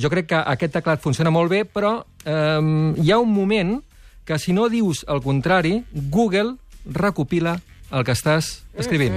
jo 0.02 0.12
crec 0.12 0.28
que 0.34 0.42
aquest 0.42 0.76
teclat 0.76 1.04
funciona 1.04 1.32
molt 1.32 1.54
bé, 1.54 1.64
però 1.64 2.00
eh, 2.26 2.94
hi 3.00 3.12
ha 3.12 3.22
un 3.22 3.32
moment 3.32 3.78
que 4.26 4.40
si 4.42 4.54
no 4.58 4.68
dius 4.70 5.06
el 5.08 5.22
contrari, 5.24 5.84
Google 6.12 6.58
recopila 6.86 7.60
el 7.92 8.04
que 8.04 8.18
estàs 8.18 8.66
escrivint. 8.76 9.16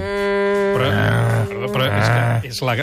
Però, 0.75 0.88
perdó, 1.48 1.68
però 1.72 1.87
és, 1.88 2.08
que 2.42 2.48
és, 2.48 2.60
la, 2.62 2.75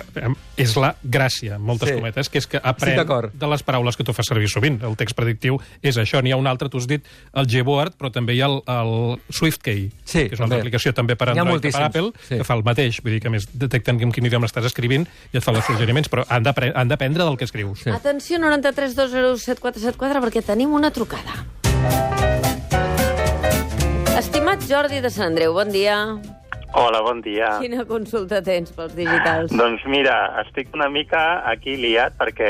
és 0.57 0.75
la 0.81 0.89
gràcia, 1.03 1.55
amb 1.55 1.65
moltes 1.65 1.89
Sí. 1.89 1.93
sí. 1.93 1.99
cometes, 1.99 2.29
que 2.29 2.37
és 2.39 2.47
que 2.47 2.59
aprèn 2.63 2.95
d'acord. 2.97 3.33
de 3.33 3.47
les 3.47 3.63
paraules 3.63 3.95
que 3.97 4.03
tu 4.03 4.13
fas 4.13 4.25
servir 4.27 4.49
sovint. 4.49 4.81
El 4.83 4.95
text 4.95 5.15
predictiu 5.15 5.59
és 5.81 5.97
això. 5.97 6.21
N'hi 6.23 6.31
ha 6.31 6.37
un 6.37 6.47
altre, 6.47 6.69
tu 6.69 6.77
has 6.77 6.87
dit 6.87 7.03
el 7.33 7.45
Gboard, 7.47 7.95
però 7.97 8.11
també 8.11 8.33
hi 8.35 8.41
ha 8.41 8.47
el, 8.47 8.61
el 8.65 9.19
SwiftKey, 9.31 9.91
Sí, 10.05 10.27
que 10.29 10.33
és 10.35 10.39
una 10.39 10.47
també. 10.49 10.59
aplicació 10.61 10.93
també 10.93 11.15
per 11.15 11.29
Android 11.29 11.61
que 11.61 11.71
per 11.71 11.83
Apple, 11.83 12.11
sí. 12.27 12.37
que 12.37 12.43
fa 12.43 12.53
el 12.55 12.63
mateix. 12.63 13.01
Vull 13.03 13.13
dir 13.13 13.21
que 13.21 13.27
a 13.27 13.31
més 13.31 13.47
detecten 13.53 14.01
en 14.01 14.11
quin 14.11 14.25
idioma 14.25 14.47
estàs 14.47 14.65
escrivint 14.65 15.07
i 15.33 15.37
et 15.37 15.43
fan 15.43 15.55
els 15.55 15.65
suggeriments, 15.65 16.09
però 16.09 16.25
han 16.29 16.43
d'apre- 16.43 16.73
han 16.75 16.87
d'aprendre 16.87 17.23
del 17.23 17.37
que 17.37 17.45
escrius. 17.45 17.81
Sí. 17.83 17.89
Atenció, 17.91 18.39
93 18.39 18.95
201 18.95 19.37
7474, 19.39 20.21
perquè 20.21 20.43
tenim 20.45 20.73
una 20.73 20.91
trucada. 20.91 21.45
Estimat 24.17 24.63
Jordi 24.69 25.01
de 25.03 25.09
Sant 25.11 25.27
Andreu, 25.27 25.53
bon 25.53 25.69
dia. 25.71 25.97
Hola, 26.75 26.99
bon 27.01 27.21
dia. 27.23 27.53
Quina 27.63 27.85
consulta 27.87 28.41
tens 28.43 28.73
pels 28.75 28.95
digitals? 28.97 29.53
Doncs 29.61 29.85
mira, 29.87 30.15
estic 30.43 30.73
una 30.75 30.89
mica 30.91 31.21
aquí 31.47 31.77
liat 31.79 32.17
perquè 32.19 32.49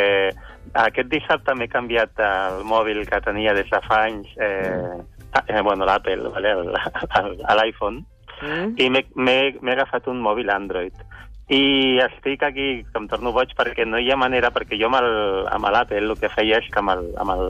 aquest 0.81 1.11
dissabte 1.11 1.53
m'he 1.55 1.67
canviat 1.69 2.17
el 2.25 2.63
mòbil 2.67 3.03
que 3.07 3.19
tenia 3.21 3.53
des 3.53 3.69
de 3.69 3.81
fa 3.85 3.99
anys, 4.07 4.31
eh, 4.41 4.97
eh, 5.45 5.61
bueno, 5.61 5.85
l'Apple, 5.85 6.31
vale, 6.33 6.51
el- 6.57 6.73
el- 7.21 7.37
l'iPhone, 7.61 8.03
Mm? 8.41 8.73
i 8.83 8.89
m'he- 8.91 9.05
agafat 9.71 10.09
un 10.11 10.17
mòbil 10.19 10.49
Android. 10.51 10.91
I 11.47 11.99
estic 12.03 12.41
aquí, 12.43 12.83
que 12.83 12.97
em 12.99 13.05
torno 13.07 13.31
boig, 13.31 13.53
perquè 13.55 13.85
no 13.87 13.95
hi 14.01 14.09
ha 14.11 14.17
manera, 14.17 14.49
perquè 14.51 14.75
jo 14.81 14.89
amb 14.89 14.97
el- 14.99 15.45
amb 15.53 15.69
l'Apple 15.71 16.01
el 16.03 16.17
que 16.19 16.27
feia 16.33 16.57
és 16.59 16.67
que 16.73 16.81
amb 16.81 16.89
el, 16.97 17.05
amb 17.21 17.31
el, 17.31 17.45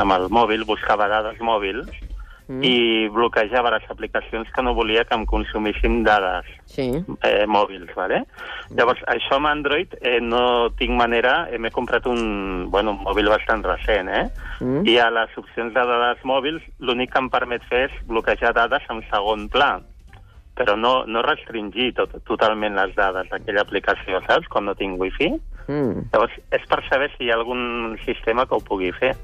amb 0.00 0.12
el 0.16 0.28
mòbil 0.32 0.64
buscava 0.64 1.08
dades 1.12 1.36
mòbils 1.44 1.90
Mm. 2.46 2.60
i 2.60 3.08
bloquejava 3.08 3.70
les 3.72 3.84
aplicacions 3.88 4.50
que 4.52 4.62
no 4.62 4.74
volia 4.76 5.06
que 5.08 5.14
em 5.16 5.24
consumissin 5.24 6.02
dades 6.04 6.44
Sí. 6.66 6.90
eh, 7.22 7.46
mòbils, 7.48 7.94
¿vale? 7.96 8.24
Llavors, 8.76 9.00
això 9.08 9.38
amb 9.38 9.46
Android 9.48 9.94
eh, 10.02 10.20
no 10.20 10.68
tinc 10.76 10.92
manera, 10.92 11.48
eh, 11.50 11.56
m'he 11.58 11.70
comprat 11.70 12.04
un, 12.06 12.68
bueno, 12.70 12.90
un 12.92 13.00
mòbil 13.04 13.30
bastant 13.32 13.64
recent, 13.64 14.08
eh? 14.12 14.28
Mm. 14.60 14.84
I 14.86 14.98
a 14.98 15.08
les 15.10 15.32
opcions 15.40 15.72
de 15.72 15.86
dades 15.88 16.20
mòbils 16.22 16.62
l'únic 16.80 17.12
que 17.12 17.18
em 17.24 17.30
permet 17.32 17.64
fer 17.70 17.86
és 17.88 17.98
bloquejar 18.06 18.52
dades 18.52 18.82
en 18.90 19.00
segon 19.10 19.48
pla, 19.48 19.80
però 20.54 20.76
no, 20.76 21.06
no 21.06 21.22
restringir 21.24 21.94
tot, 21.96 22.12
totalment 22.28 22.76
les 22.76 22.92
dades 22.94 23.28
d'aquella 23.32 23.64
aplicació, 23.64 24.20
saps? 24.28 24.46
Quan 24.52 24.66
no 24.66 24.74
tinc 24.76 25.00
wifi. 25.00 25.32
Mm. 25.66 26.10
Llavors, 26.12 26.36
és 26.52 26.68
per 26.68 26.82
saber 26.90 27.08
si 27.16 27.24
hi 27.24 27.30
ha 27.32 27.38
algun 27.40 27.96
sistema 28.04 28.44
que 28.44 28.54
ho 28.54 28.60
pugui 28.60 28.92
fer. 28.92 29.14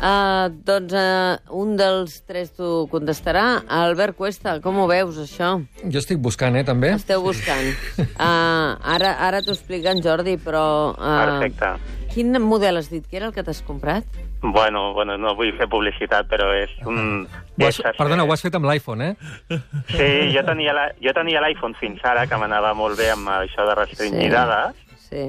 Uh, 0.00 0.48
doncs 0.64 0.94
uh, 0.96 1.36
un 1.60 1.74
dels 1.76 2.22
tres 2.24 2.54
t'ho 2.56 2.86
contestarà. 2.88 3.60
Albert 3.68 4.16
Cuesta, 4.16 4.54
com 4.64 4.78
ho 4.80 4.86
veus, 4.88 5.18
això? 5.20 5.58
Jo 5.84 6.00
estic 6.00 6.18
buscant, 6.24 6.56
eh, 6.56 6.64
també. 6.64 6.94
Esteu 6.96 7.20
buscant. 7.20 7.68
Uh, 8.00 8.78
ara 8.80 9.12
ara 9.28 9.42
t'ho 9.44 9.52
explica 9.52 9.92
en 9.92 10.00
Jordi, 10.04 10.38
però... 10.40 10.64
Uh, 10.96 11.18
Perfecte. 11.26 11.74
Quin 12.10 12.32
model 12.42 12.80
has 12.80 12.88
dit 12.90 13.04
que 13.06 13.20
era 13.20 13.28
el 13.28 13.34
que 13.36 13.44
t'has 13.46 13.60
comprat? 13.62 14.02
Bueno, 14.42 14.94
bueno, 14.96 15.18
no 15.20 15.34
vull 15.38 15.52
fer 15.60 15.68
publicitat, 15.70 16.26
però 16.32 16.48
és 16.56 16.72
un... 16.88 17.26
Ho 17.60 17.66
has, 17.68 17.76
és- 17.78 17.94
perdona, 18.00 18.24
ho 18.24 18.32
has 18.32 18.42
fet 18.42 18.56
amb 18.56 18.66
l'iPhone, 18.66 19.12
eh? 19.12 19.60
Sí, 19.92 20.08
jo 20.34 20.42
tenia 20.48 20.72
la- 20.74 20.90
jo 20.98 21.12
tenia 21.14 21.44
l'iPhone 21.44 21.76
fins 21.78 22.00
ara, 22.08 22.24
que 22.26 22.40
m'anava 22.40 22.72
molt 22.74 22.98
bé 22.98 23.12
amb 23.12 23.28
això 23.36 23.68
de 23.68 23.76
restringir 23.84 24.30
Sí. 24.30 24.32
dades, 24.32 24.86
Sí. 25.10 25.24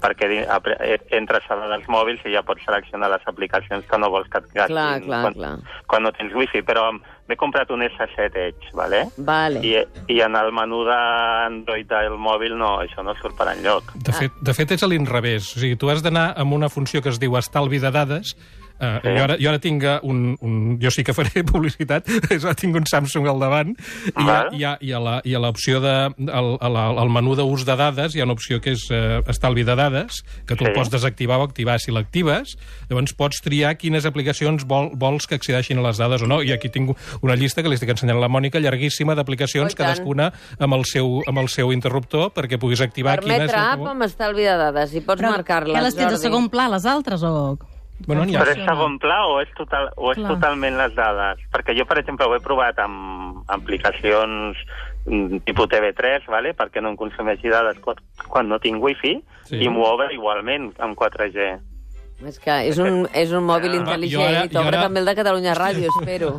Perquè 0.00 0.28
eh, 0.40 0.98
entres 1.16 1.46
a 1.50 1.58
dades 1.60 1.86
mòbils 1.92 2.24
i 2.26 2.34
ja 2.34 2.42
pots 2.46 2.64
seleccionar 2.66 3.10
les 3.12 3.26
aplicacions 3.30 3.86
que 3.86 3.98
no 4.00 4.10
vols 4.12 4.28
que 4.32 4.40
et 4.42 4.48
gastin 4.52 4.74
Clar, 4.74 5.00
clar, 5.04 5.22
quan, 5.26 5.36
clar. 5.38 5.80
quan 5.90 6.06
no 6.06 6.12
tens 6.16 6.34
wifi, 6.36 6.62
però 6.66 6.88
m'he 6.92 7.38
comprat 7.38 7.70
un 7.70 7.84
S7 7.86 8.30
Edge, 8.46 8.72
¿vale? 8.74 9.04
Vale. 9.16 9.62
I, 9.66 9.76
I 10.10 10.20
en 10.26 10.38
el 10.40 10.50
menú 10.56 10.82
d'Android 10.88 11.90
del 11.90 12.16
mòbil 12.18 12.56
no, 12.58 12.76
això 12.84 13.04
no 13.06 13.14
surt 13.20 13.36
per 13.38 13.50
enlloc. 13.52 13.94
De 13.94 14.14
fet, 14.16 14.40
de 14.42 14.56
fet 14.56 14.74
és 14.76 14.82
a 14.82 14.90
l'inrevés. 14.90 15.52
O 15.54 15.62
sigui, 15.62 15.78
tu 15.78 15.92
has 15.92 16.02
d'anar 16.02 16.32
amb 16.40 16.56
una 16.56 16.72
funció 16.72 17.04
que 17.04 17.12
es 17.12 17.20
diu 17.22 17.36
estalvi 17.38 17.78
de 17.82 17.92
dades, 17.94 18.34
Uh, 18.80 18.96
Sí. 19.04 19.08
jo, 19.12 19.24
ara, 19.24 19.36
jo 19.36 19.48
ara 19.50 19.58
tinc 19.60 19.82
eh, 19.84 19.98
un, 20.08 20.36
un... 20.40 20.78
Jo 20.80 20.90
sí 20.90 21.04
que 21.04 21.12
faré 21.12 21.42
publicitat, 21.52 22.08
és 22.32 22.44
ara 22.44 22.54
tinc 22.56 22.76
un 22.80 22.86
Samsung 22.88 23.26
al 23.28 23.38
davant, 23.38 23.74
i, 23.76 24.08
hi 24.08 24.22
ha, 24.22 24.24
Val. 24.24 24.48
hi 24.56 24.64
ha, 24.64 24.70
hi 24.80 24.92
ha 24.96 25.00
la- 25.04 25.20
hi 25.24 25.34
ha 25.36 25.40
l'opció 25.42 25.80
de... 25.84 25.92
Al, 26.32 26.56
al 26.64 27.10
menú 27.12 27.34
d'ús 27.36 27.66
de 27.68 27.76
dades 27.76 28.14
hi 28.16 28.20
ha 28.22 28.24
una 28.24 28.32
opció 28.38 28.60
que 28.60 28.72
és 28.72 28.86
uh, 28.90 29.20
estalvi 29.28 29.64
de 29.68 29.76
dades, 29.76 30.22
que 30.46 30.56
tu 30.56 30.64
Sí. 30.64 30.70
el 30.70 30.76
pots 30.76 30.90
desactivar 30.90 31.38
o 31.40 31.44
activar 31.44 31.78
si 31.80 31.92
l'actives. 31.92 32.56
Llavors 32.88 33.12
pots 33.14 33.40
triar 33.44 33.74
quines 33.76 34.06
aplicacions 34.08 34.64
vol, 34.64 34.90
vols 34.94 35.26
que 35.28 35.34
accedeixin 35.36 35.78
a 35.78 35.82
les 35.88 35.98
dades 36.00 36.22
o 36.22 36.26
no. 36.30 36.40
I 36.42 36.52
aquí 36.56 36.68
tinc 36.72 36.96
una 37.20 37.36
llista 37.36 37.62
que 37.62 37.68
li 37.68 37.76
estic 37.76 37.90
ensenyant 37.92 38.16
a 38.16 38.24
la 38.24 38.28
Mònica, 38.32 38.60
llarguíssima 38.60 39.12
Oh, 39.12 39.16
d'aplicacions, 39.18 39.74
tant. 39.74 39.80
cadascuna 39.84 40.30
amb 40.58 40.74
el, 40.78 40.84
seu, 40.88 41.20
amb 41.28 41.38
el 41.42 41.48
seu 41.52 41.72
interruptor, 41.74 42.30
perquè 42.32 42.56
puguis 42.60 42.80
activar 42.80 43.18
quina 43.20 43.36
és 43.36 43.50
Permetre 43.50 43.60
app 43.60 43.86
amb 43.92 44.02
estalvi 44.08 44.44
de 44.48 44.56
dades 44.56 44.94
i 44.94 45.00
pots 45.04 45.20
marcar-les, 45.22 45.76
que 45.76 45.84
les 45.84 45.94
tens 45.98 46.06
a 46.06 46.10
Jordi. 46.14 46.22
segon 46.28 46.48
pla, 46.48 46.68
les 46.72 46.86
altres, 46.86 47.22
o... 47.26 47.58
Bueno, 48.06 48.22
ha. 48.22 48.26
Però 48.44 48.50
és 48.54 48.62
segon 48.64 48.98
pla 48.98 49.18
o 49.28 49.40
és, 49.42 49.48
total, 49.56 49.90
o 49.96 50.10
és 50.12 50.18
Clar. 50.18 50.34
totalment 50.34 50.76
les 50.78 50.94
dades? 50.96 51.42
Perquè 51.52 51.76
jo, 51.78 51.84
per 51.86 51.98
exemple, 52.00 52.26
ho 52.26 52.34
he 52.34 52.40
provat 52.40 52.78
amb 52.80 53.44
aplicacions 53.52 54.56
mm, 55.06 55.42
tipus 55.44 55.68
TV3, 55.68 56.26
¿vale? 56.28 56.54
perquè 56.56 56.80
no 56.82 56.90
em 56.94 56.96
consumeixi 56.96 57.48
dades 57.52 57.78
quan, 57.84 57.96
quan 58.28 58.48
no 58.48 58.58
tinc 58.58 58.82
wifi, 58.82 59.18
Sí. 59.50 59.58
i 59.64 59.68
m'ho 59.68 59.82
obre 59.82 60.12
igualment 60.14 60.70
amb 60.78 60.94
4G. 60.96 61.58
És 62.20 62.36
que 62.38 62.52
és 62.68 62.76
un, 62.76 63.06
és 63.16 63.30
un 63.32 63.42
mòbil 63.48 63.72
jo 63.72 63.78
intel·ligent 63.80 64.20
ara- 64.28 64.42
i 64.44 64.48
t'obre 64.52 64.76
ara- 64.76 64.82
també 64.84 65.00
el 65.00 65.06
de 65.08 65.14
Catalunya 65.16 65.54
Ràdio, 65.56 65.88
espero. 65.88 66.34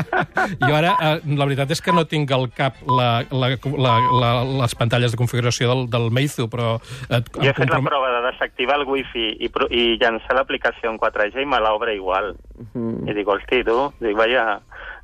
Jo 0.64 0.74
ara, 0.74 0.94
eh, 0.98 1.20
la 1.36 1.44
veritat 1.44 1.70
és 1.74 1.82
que 1.84 1.92
no 1.92 2.06
tinc 2.08 2.30
al 2.32 2.46
cap 2.56 2.78
la, 2.88 3.22
la, 3.30 3.50
la, 3.76 3.92
la, 4.22 4.30
les 4.62 4.74
pantalles 4.80 5.12
de 5.12 5.18
configuració 5.20 5.68
del, 5.68 5.82
del 5.92 6.08
Meizu, 6.10 6.48
però... 6.48 6.78
Et, 7.10 7.28
Jo 7.36 7.50
he 7.50 7.52
fet 7.52 7.68
la 7.68 7.76
comprom- 7.76 7.90
prova 7.92 8.10
de 8.16 8.19
desactivar 8.40 8.80
el 8.80 8.88
wifi 8.88 9.26
i, 9.36 9.50
i 9.70 9.98
llançar 10.00 10.34
l'aplicació 10.34 10.90
en 10.90 10.98
4G 10.98 11.42
i 11.42 11.46
me 11.46 11.60
l'obre 11.60 11.94
igual. 11.94 12.34
Mhm. 12.72 13.08
I 13.08 13.14
dic, 13.14 13.28
hosti, 13.28 13.62
tu, 13.64 13.92
dic, 14.00 14.16
vaja, 14.16 14.60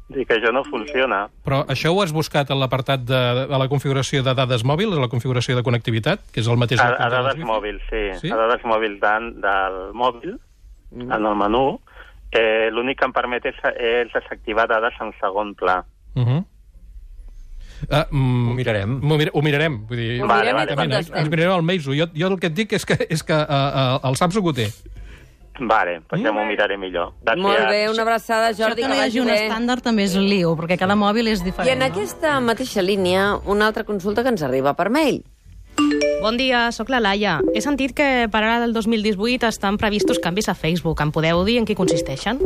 dic 0.08 0.28
que 0.28 0.38
això 0.38 0.52
no 0.52 0.64
funciona. 0.64 1.28
Però 1.44 1.64
això 1.68 1.92
ho 1.92 2.00
has 2.02 2.12
buscat 2.12 2.50
a 2.50 2.54
l'apartat 2.54 3.04
de, 3.04 3.46
de 3.46 3.58
la 3.58 3.68
configuració 3.68 4.22
de 4.22 4.34
dades 4.34 4.64
mòbils, 4.64 4.96
a 4.96 5.00
la 5.00 5.08
configuració 5.12 5.56
de 5.56 5.62
connectivitat, 5.62 6.24
que 6.32 6.40
és 6.40 6.48
el 6.48 6.56
mateix... 6.56 6.80
A, 6.80 6.96
a 6.96 7.10
dades 7.10 7.38
mòbils, 7.44 7.82
sí. 7.90 8.08
Sí? 8.22 8.32
A 8.32 8.36
dades 8.36 8.64
mòbils 8.64 9.00
del, 9.00 9.32
del 9.44 9.80
mòbil, 9.92 10.38
Mm. 10.90 11.12
en 11.12 11.26
el 11.26 11.34
menú, 11.34 11.80
eh, 12.30 12.70
l'únic 12.70 13.00
que 13.00 13.06
em 13.06 13.12
permet 13.12 13.44
és, 13.44 13.56
és 13.74 14.12
desactivar 14.12 14.68
dades 14.70 14.94
en 15.02 15.12
segon 15.20 15.54
pla. 15.54 15.84
Uh 16.14 16.22
-huh. 16.22 16.44
Ah, 17.90 18.06
mm, 18.10 18.50
Ho 18.50 18.54
mirarem. 18.54 18.98
Ho, 19.02 19.16
mir 19.18 19.30
ho 19.32 19.42
mirarem. 19.42 19.86
Vull 19.86 19.96
dir, 19.98 20.22
Ho 20.22 20.26
Vale, 20.26 20.52
vale, 20.52 20.72
i 20.72 20.76
vale. 20.76 20.96
ens, 21.02 21.10
ens 21.12 21.28
mirarem 21.30 21.56
el 21.58 21.62
Meizu. 21.62 21.94
Jo, 21.94 22.06
jo 22.14 22.28
el 22.32 22.38
que 22.40 22.46
et 22.48 22.54
dic 22.54 22.72
és 22.72 22.84
que, 22.88 22.96
és 23.10 23.22
que 23.22 23.34
uh, 23.36 23.98
uh, 24.00 24.08
el 24.08 24.16
Samsung 24.16 24.46
ho 24.46 24.52
té. 24.56 24.70
Vale, 25.58 26.00
doncs 26.10 26.22
ja 26.24 26.32
m'ho 26.36 26.44
miraré 26.44 26.76
millor. 26.76 27.14
Gràcies. 27.24 27.42
Molt 27.42 27.68
bé, 27.70 27.86
una 27.88 28.02
abraçada, 28.02 28.50
Això 28.50 28.66
Jordi, 28.66 28.82
que 28.82 28.88
que 28.88 28.92
no 28.92 28.96
hi 28.98 29.04
hagi 29.06 29.20
un 29.22 29.30
estàndard 29.32 29.82
també 29.84 30.04
és 30.04 30.16
lío, 30.20 30.52
perquè 30.58 30.76
cada 30.76 30.96
mòbil 31.00 31.28
és 31.32 31.40
I 31.40 31.44
diferent. 31.48 31.72
en 31.78 31.86
aquesta 31.86 32.40
mateixa 32.40 32.82
línia, 32.84 33.38
una 33.46 33.66
altra 33.70 33.84
consulta 33.84 34.22
que 34.22 34.28
ens 34.34 34.42
arriba 34.42 34.74
per 34.76 34.90
mail. 34.90 35.22
Bon 36.22 36.36
dia, 36.36 36.70
sóc 36.72 36.88
la 36.88 37.00
Laia. 37.00 37.40
He 37.54 37.60
sentit 37.60 37.92
que 37.96 38.28
per 38.32 38.42
ara 38.42 38.60
del 38.60 38.72
2018 38.72 39.46
estan 39.48 39.76
previstos 39.76 40.18
canvis 40.18 40.48
a 40.48 40.54
Facebook. 40.54 41.00
Em 41.00 41.12
podeu 41.12 41.44
dir 41.44 41.58
en 41.60 41.66
què 41.68 41.76
consisteixen? 41.76 42.40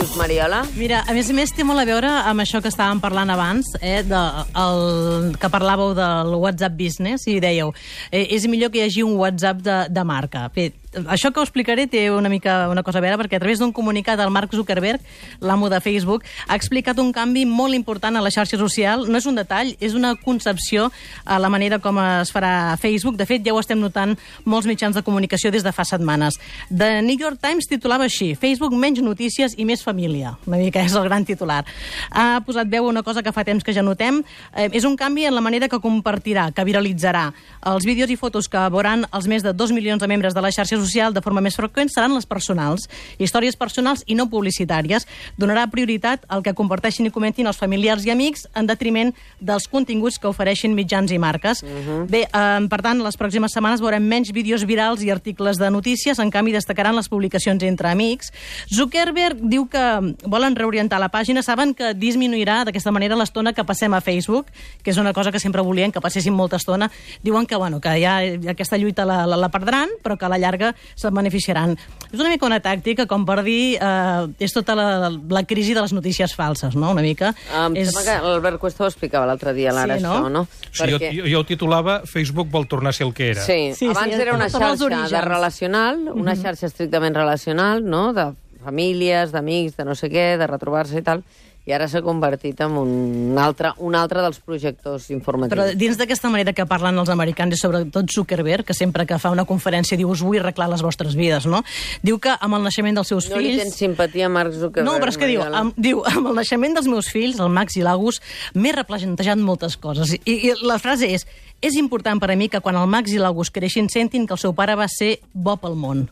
Dius, 0.00 0.14
Mariola? 0.16 0.62
Mira, 0.80 1.02
a 1.04 1.12
més 1.12 1.28
a 1.28 1.34
més 1.36 1.50
té 1.52 1.60
molt 1.66 1.82
a 1.82 1.84
veure 1.84 2.08
amb 2.30 2.40
això 2.40 2.62
que 2.64 2.70
estàvem 2.72 3.02
parlant 3.02 3.28
abans, 3.34 3.66
eh, 3.84 3.98
de, 4.08 4.20
el, 4.56 5.34
que 5.36 5.50
parlàveu 5.52 5.92
del 5.98 6.32
WhatsApp 6.40 6.78
Business 6.78 7.28
i 7.28 7.34
dèieu, 7.44 7.74
eh, 8.08 8.22
és 8.32 8.46
millor 8.48 8.72
que 8.72 8.80
hi 8.80 8.86
hagi 8.86 9.04
un 9.04 9.18
WhatsApp 9.20 9.60
de, 9.66 9.76
de 9.92 10.04
marca. 10.08 10.46
Bé, 10.54 10.70
això 11.06 11.30
que 11.30 11.38
ho 11.38 11.44
explicaré 11.44 11.86
té 11.86 12.10
una 12.10 12.28
mica 12.28 12.68
una 12.70 12.82
cosa 12.82 12.98
a 12.98 13.02
veure, 13.04 13.18
perquè 13.20 13.38
a 13.38 13.42
través 13.42 13.60
d'un 13.60 13.72
comunicat 13.72 14.18
del 14.18 14.30
Mark 14.30 14.50
Zuckerberg, 14.54 15.00
l'amo 15.40 15.68
de 15.70 15.80
Facebook, 15.80 16.24
ha 16.48 16.56
explicat 16.56 16.98
un 16.98 17.12
canvi 17.12 17.44
molt 17.46 17.74
important 17.74 18.16
a 18.16 18.22
la 18.22 18.30
xarxa 18.30 18.58
social. 18.58 19.06
No 19.06 19.18
és 19.18 19.26
un 19.26 19.38
detall, 19.38 19.76
és 19.80 19.94
una 19.94 20.14
concepció 20.16 20.90
a 21.24 21.38
la 21.38 21.48
manera 21.48 21.78
com 21.78 21.98
es 22.02 22.32
farà 22.34 22.76
Facebook. 22.80 23.16
De 23.16 23.26
fet, 23.26 23.44
ja 23.46 23.54
ho 23.54 23.60
estem 23.60 23.78
notant 23.78 24.16
molts 24.44 24.66
mitjans 24.66 24.96
de 24.96 25.04
comunicació 25.06 25.52
des 25.54 25.62
de 25.62 25.72
fa 25.72 25.84
setmanes. 25.86 26.40
The 26.68 27.02
New 27.06 27.18
York 27.18 27.38
Times 27.40 27.70
titulava 27.70 28.08
així, 28.08 28.34
Facebook 28.34 28.74
menys 28.74 29.02
notícies 29.04 29.54
i 29.58 29.64
més 29.64 29.84
família. 29.86 30.36
Una 30.46 30.58
mica 30.58 30.82
és 30.82 30.96
el 30.98 31.06
gran 31.06 31.24
titular. 31.24 31.62
Ha 32.10 32.42
posat 32.46 32.66
veu 32.70 32.88
una 32.88 33.04
cosa 33.06 33.22
que 33.22 33.32
fa 33.32 33.44
temps 33.46 33.64
que 33.64 33.74
ja 33.76 33.86
notem. 33.86 34.24
Eh, 34.56 34.68
és 34.72 34.84
un 34.84 34.96
canvi 34.98 35.28
en 35.28 35.34
la 35.34 35.44
manera 35.44 35.68
que 35.68 35.78
compartirà, 35.78 36.50
que 36.52 36.66
viralitzarà. 36.66 37.28
Els 37.70 37.86
vídeos 37.86 38.10
i 38.10 38.18
fotos 38.18 38.48
que 38.50 38.66
veuran 38.72 39.06
els 39.12 39.30
més 39.30 39.46
de 39.46 39.54
2 39.54 39.72
milions 39.76 40.02
de 40.02 40.08
membres 40.10 40.34
de 40.34 40.42
la 40.42 40.50
xarxa 40.50 40.79
social 40.80 41.14
de 41.14 41.22
forma 41.22 41.42
més 41.44 41.56
freqüent 41.58 41.90
seran 41.92 42.14
les 42.16 42.26
personals, 42.26 42.88
històries 43.18 43.56
personals 43.56 44.04
i 44.06 44.16
no 44.18 44.28
publicitàries. 44.32 45.06
Donarà 45.38 45.66
prioritat 45.70 46.24
al 46.28 46.42
que 46.42 46.54
comparteixin 46.56 47.06
i 47.06 47.14
comentin 47.14 47.46
els 47.46 47.60
familiars 47.60 48.06
i 48.06 48.14
amics 48.14 48.46
en 48.56 48.68
detriment 48.68 49.12
dels 49.40 49.68
continguts 49.70 50.18
que 50.18 50.30
ofereixin 50.30 50.74
mitjans 50.74 51.12
i 51.12 51.18
marques. 51.18 51.62
Bé, 52.10 52.24
eh, 52.26 52.66
per 52.70 52.80
tant, 52.82 53.02
les 53.02 53.16
pròximes 53.16 53.52
setmanes 53.52 53.80
veurem 53.80 54.02
menys 54.02 54.32
vídeos 54.32 54.64
virals 54.66 55.02
i 55.02 55.10
articles 55.10 55.58
de 55.58 55.70
notícies, 55.70 56.18
en 56.18 56.30
canvi 56.30 56.52
destacaran 56.52 56.96
les 56.96 57.08
publicacions 57.08 57.62
entre 57.62 57.90
amics. 57.90 58.32
Zuckerberg 58.72 59.40
diu 59.42 59.66
que 59.68 59.84
volen 60.24 60.56
reorientar 60.56 61.00
la 61.00 61.10
pàgina, 61.10 61.42
saben 61.42 61.74
que 61.74 61.92
disminuirà 61.94 62.64
d'aquesta 62.64 62.92
manera 62.92 63.18
l'estona 63.18 63.52
que 63.52 63.64
passem 63.64 63.92
a 63.94 64.00
Facebook, 64.00 64.50
que 64.82 64.90
és 64.90 64.98
una 64.98 65.12
cosa 65.12 65.32
que 65.32 65.40
sempre 65.40 65.62
volien, 65.62 65.92
que 65.92 66.00
passéssim 66.00 66.34
molta 66.34 66.56
estona. 66.56 66.90
Diuen 67.22 67.46
que, 67.46 67.56
bueno, 67.56 67.80
que 67.80 67.96
ja 68.00 68.18
aquesta 68.50 68.78
lluita 68.78 69.04
la, 69.04 69.26
la, 69.26 69.36
la 69.36 69.50
perdran, 69.50 69.90
però 70.02 70.16
que 70.18 70.26
a 70.26 70.32
la 70.32 70.38
llarga 70.38 70.69
se'n 70.98 71.14
beneficiaran. 71.14 71.76
És 72.10 72.18
una 72.18 72.28
mica 72.32 72.46
una 72.48 72.60
tàctica 72.60 73.06
com 73.06 73.24
per 73.26 73.40
dir 73.46 73.76
eh, 73.78 74.26
és 74.42 74.54
tota 74.54 74.74
la, 74.74 75.10
la 75.10 75.42
crisi 75.46 75.74
de 75.76 75.84
les 75.84 75.94
notícies 75.94 76.34
falses, 76.34 76.74
no? 76.74 76.90
Una 76.94 77.04
mica. 77.04 77.32
Em 77.54 77.76
és... 77.78 77.90
sembla 77.90 78.04
que 78.06 78.16
l'Albert 78.26 78.60
Cuesta 78.62 78.84
ho 78.84 78.90
explicava 78.90 79.28
l'altre 79.28 79.54
dia, 79.54 79.72
l'ara, 79.76 79.98
Sí, 79.98 80.04
no? 80.04 80.16
això, 80.18 80.30
no? 80.32 80.46
Sí, 80.72 80.90
jo, 80.90 80.98
jo, 80.98 81.26
jo 81.30 81.40
ho 81.40 81.46
titulava 81.46 82.00
Facebook 82.06 82.50
vol 82.50 82.66
tornar 82.70 82.90
a 82.94 82.98
ser 82.98 83.06
el 83.06 83.14
que 83.14 83.30
era. 83.30 83.42
Sí, 83.46 83.72
Sí, 83.76 83.88
abans 83.90 84.14
sí, 84.14 84.20
era 84.20 84.34
una 84.34 84.48
xarxa 84.50 85.06
de 85.10 85.20
relacional, 85.24 86.08
una 86.14 86.36
xarxa 86.36 86.66
estrictament 86.70 87.14
relacional, 87.16 87.84
no?, 87.84 88.12
de 88.12 88.30
famílies, 88.64 89.32
d'amics, 89.32 89.76
de 89.78 89.86
no 89.88 89.94
sé 89.96 90.10
què, 90.12 90.34
de 90.36 90.46
retrobar-se 90.46 91.00
i 91.00 91.04
tal, 91.06 91.22
i 91.68 91.74
ara 91.76 91.86
s'ha 91.90 92.00
convertit 92.02 92.60
en 92.64 92.76
un 92.80 93.38
altre, 93.38 93.74
un 93.84 93.94
altre 93.94 94.22
dels 94.24 94.40
projectors 94.40 95.10
informatius. 95.12 95.52
Però 95.52 95.78
dins 95.78 95.98
d'aquesta 96.00 96.30
manera 96.32 96.54
que 96.56 96.64
parlen 96.66 96.98
els 96.98 97.10
americans 97.12 97.54
i 97.54 97.60
sobretot 97.60 98.10
Zuckerberg, 98.10 98.64
que 98.66 98.76
sempre 98.76 99.04
que 99.06 99.18
fa 99.20 99.32
una 99.34 99.44
conferència 99.48 99.98
diu 100.00 100.10
us 100.10 100.24
vull 100.24 100.40
arreglar 100.40 100.70
les 100.72 100.84
vostres 100.84 101.16
vides, 101.18 101.46
no? 101.50 101.62
Diu 102.02 102.18
que 102.22 102.32
amb 102.32 102.56
el 102.56 102.64
naixement 102.64 103.00
dels 103.00 103.12
seus 103.12 103.28
no 103.30 103.40
li 103.40 103.52
fills... 103.52 103.64
tens 103.64 103.80
simpatia 103.82 104.30
a 104.30 104.32
Mark 104.32 104.56
Zuckerberg, 104.56 104.88
No, 104.88 104.96
però 105.02 105.12
és 105.12 105.20
que 105.20 105.28
diu, 105.30 105.44
amb, 105.44 105.76
diu, 105.76 106.00
amb 106.08 106.32
el 106.32 106.40
naixement 106.40 106.78
dels 106.78 106.88
meus 106.90 107.10
fills, 107.12 107.40
el 107.40 107.52
Max 107.52 107.76
i 107.76 107.84
l'Agus, 107.84 108.22
m'he 108.54 108.72
replantejat 108.76 109.40
moltes 109.40 109.76
coses. 109.80 110.16
I, 110.24 110.38
I 110.50 110.54
la 110.64 110.80
frase 110.82 111.10
és, 111.12 111.26
és 111.60 111.76
important 111.76 112.22
per 112.22 112.32
a 112.32 112.38
mi 112.40 112.48
que 112.48 112.62
quan 112.64 112.78
el 112.80 112.88
Max 112.90 113.12
i 113.12 113.20
l'Agus 113.20 113.52
creixin 113.52 113.92
sentin 113.92 114.26
que 114.26 114.36
el 114.36 114.42
seu 114.42 114.56
pare 114.56 114.78
va 114.80 114.88
ser 114.88 115.18
bo 115.34 115.58
pel 115.60 115.76
món. 115.76 116.08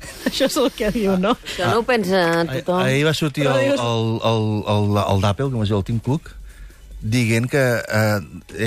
Això 0.28 0.48
és 0.48 0.56
el 0.60 0.72
que 0.76 0.90
diu, 0.94 1.14
no? 1.20 1.34
Això 1.38 1.70
no 1.70 1.82
ho 1.82 1.86
pensa 1.86 2.22
tothom. 2.50 2.82
Ahir 2.82 3.04
va 3.06 3.14
sortir 3.16 3.46
el, 3.46 3.72
el, 3.74 4.10
el, 4.30 4.48
el, 4.74 4.98
el 5.04 5.24
d'Apple, 5.24 5.50
com 5.52 5.64
es 5.64 5.72
diu 5.72 5.78
el 5.80 5.86
Tim 5.88 6.00
Cook, 6.04 6.32
dient 7.00 7.48
que 7.52 7.62
eh, 7.80 8.18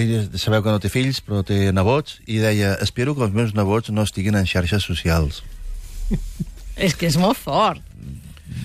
ell 0.02 0.14
sabeu 0.40 0.64
que 0.66 0.74
no 0.74 0.82
té 0.82 0.92
fills, 0.94 1.22
però 1.26 1.44
té 1.46 1.74
nebots, 1.76 2.20
i 2.30 2.40
deia, 2.42 2.76
espero 2.86 3.16
que 3.18 3.26
els 3.28 3.36
meus 3.36 3.56
nebots 3.58 3.92
no 3.96 4.06
estiguin 4.08 4.38
en 4.40 4.50
xarxes 4.50 4.86
socials. 4.86 5.44
És 6.80 6.96
que 6.96 7.10
és 7.10 7.20
molt 7.20 7.38
fort. 7.38 7.84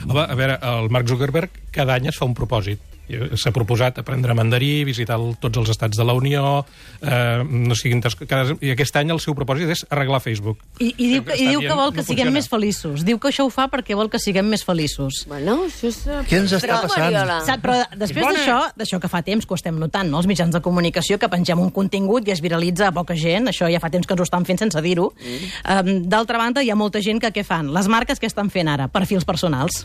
Home, 0.07 0.23
a 0.23 0.37
veure, 0.39 0.59
el 0.65 0.91
Mark 0.93 1.09
Zuckerberg 1.11 1.63
cada 1.75 1.99
any 1.99 2.09
es 2.09 2.19
fa 2.21 2.29
un 2.29 2.37
propòsit. 2.37 2.94
I 3.09 3.21
S'ha 3.37 3.53
proposat 3.53 3.99
aprendre 4.01 4.35
mandarí, 4.37 4.85
visitar 4.87 5.19
el, 5.21 5.35
tots 5.41 5.61
els 5.61 5.71
estats 5.75 5.99
de 5.99 6.05
la 6.07 6.15
Unió, 6.17 6.65
eh, 7.03 7.43
no 7.45 7.77
siguin... 7.77 8.01
Cada, 8.01 8.57
I 8.65 8.73
aquest 8.73 8.97
any 8.97 9.13
el 9.13 9.21
seu 9.21 9.37
propòsit 9.37 9.71
és 9.75 9.85
arreglar 9.91 10.23
Facebook. 10.25 10.63
I, 10.79 10.93
i, 10.97 11.09
diu, 11.13 11.25
que, 11.27 11.37
i 11.37 11.49
diu 11.51 11.61
que 11.65 11.77
vol 11.77 11.93
que 11.93 12.01
no 12.01 12.07
siguem 12.07 12.31
funciona. 12.31 12.37
més 12.39 12.49
feliços. 12.49 13.05
Diu 13.05 13.21
que 13.21 13.29
això 13.29 13.45
ho 13.45 13.53
fa 13.53 13.67
perquè 13.73 13.97
vol 13.99 14.09
que 14.13 14.21
siguem 14.23 14.49
més 14.49 14.65
feliços. 14.65 15.25
Bueno, 15.29 15.59
això 15.69 15.91
és... 15.91 16.01
Què 16.31 16.41
ens 16.41 16.55
està 16.57 16.71
Però, 16.71 16.81
passant? 16.87 17.05
Mariola, 17.05 17.41
Sap, 17.45 17.61
però 17.65 17.77
després 18.01 18.25
d'això, 18.31 18.59
d'això 18.79 19.03
que 19.03 19.13
fa 19.13 19.21
temps 19.27 19.45
que 19.45 19.53
ho 19.57 19.61
estem 19.61 19.77
notant, 19.81 20.09
no? 20.09 20.23
els 20.23 20.31
mitjans 20.31 20.55
de 20.55 20.63
comunicació, 20.65 21.21
que 21.21 21.29
pengem 21.33 21.61
un 21.61 21.71
contingut 21.75 22.29
i 22.29 22.35
es 22.35 22.41
viralitza 22.45 22.89
a 22.89 22.97
poca 22.97 23.19
gent, 23.19 23.53
això 23.53 23.69
ja 23.73 23.83
fa 23.83 23.93
temps 23.93 24.09
que 24.09 24.17
ens 24.17 24.25
ho 24.25 24.29
estan 24.31 24.49
fent 24.49 24.65
sense 24.65 24.81
dir-ho. 24.85 25.11
Mm. 25.21 25.53
Um, 25.77 25.95
D'altra 26.09 26.41
banda, 26.41 26.65
hi 26.65 26.73
ha 26.73 26.79
molta 26.79 27.03
gent 27.05 27.21
que 27.21 27.33
què 27.35 27.45
fan? 27.45 27.73
Les 27.75 27.89
marques 27.91 28.21
que 28.21 28.31
estan 28.31 28.51
fent 28.55 28.71
ara? 28.71 28.89
Perfils 28.89 29.29
personals. 29.29 29.85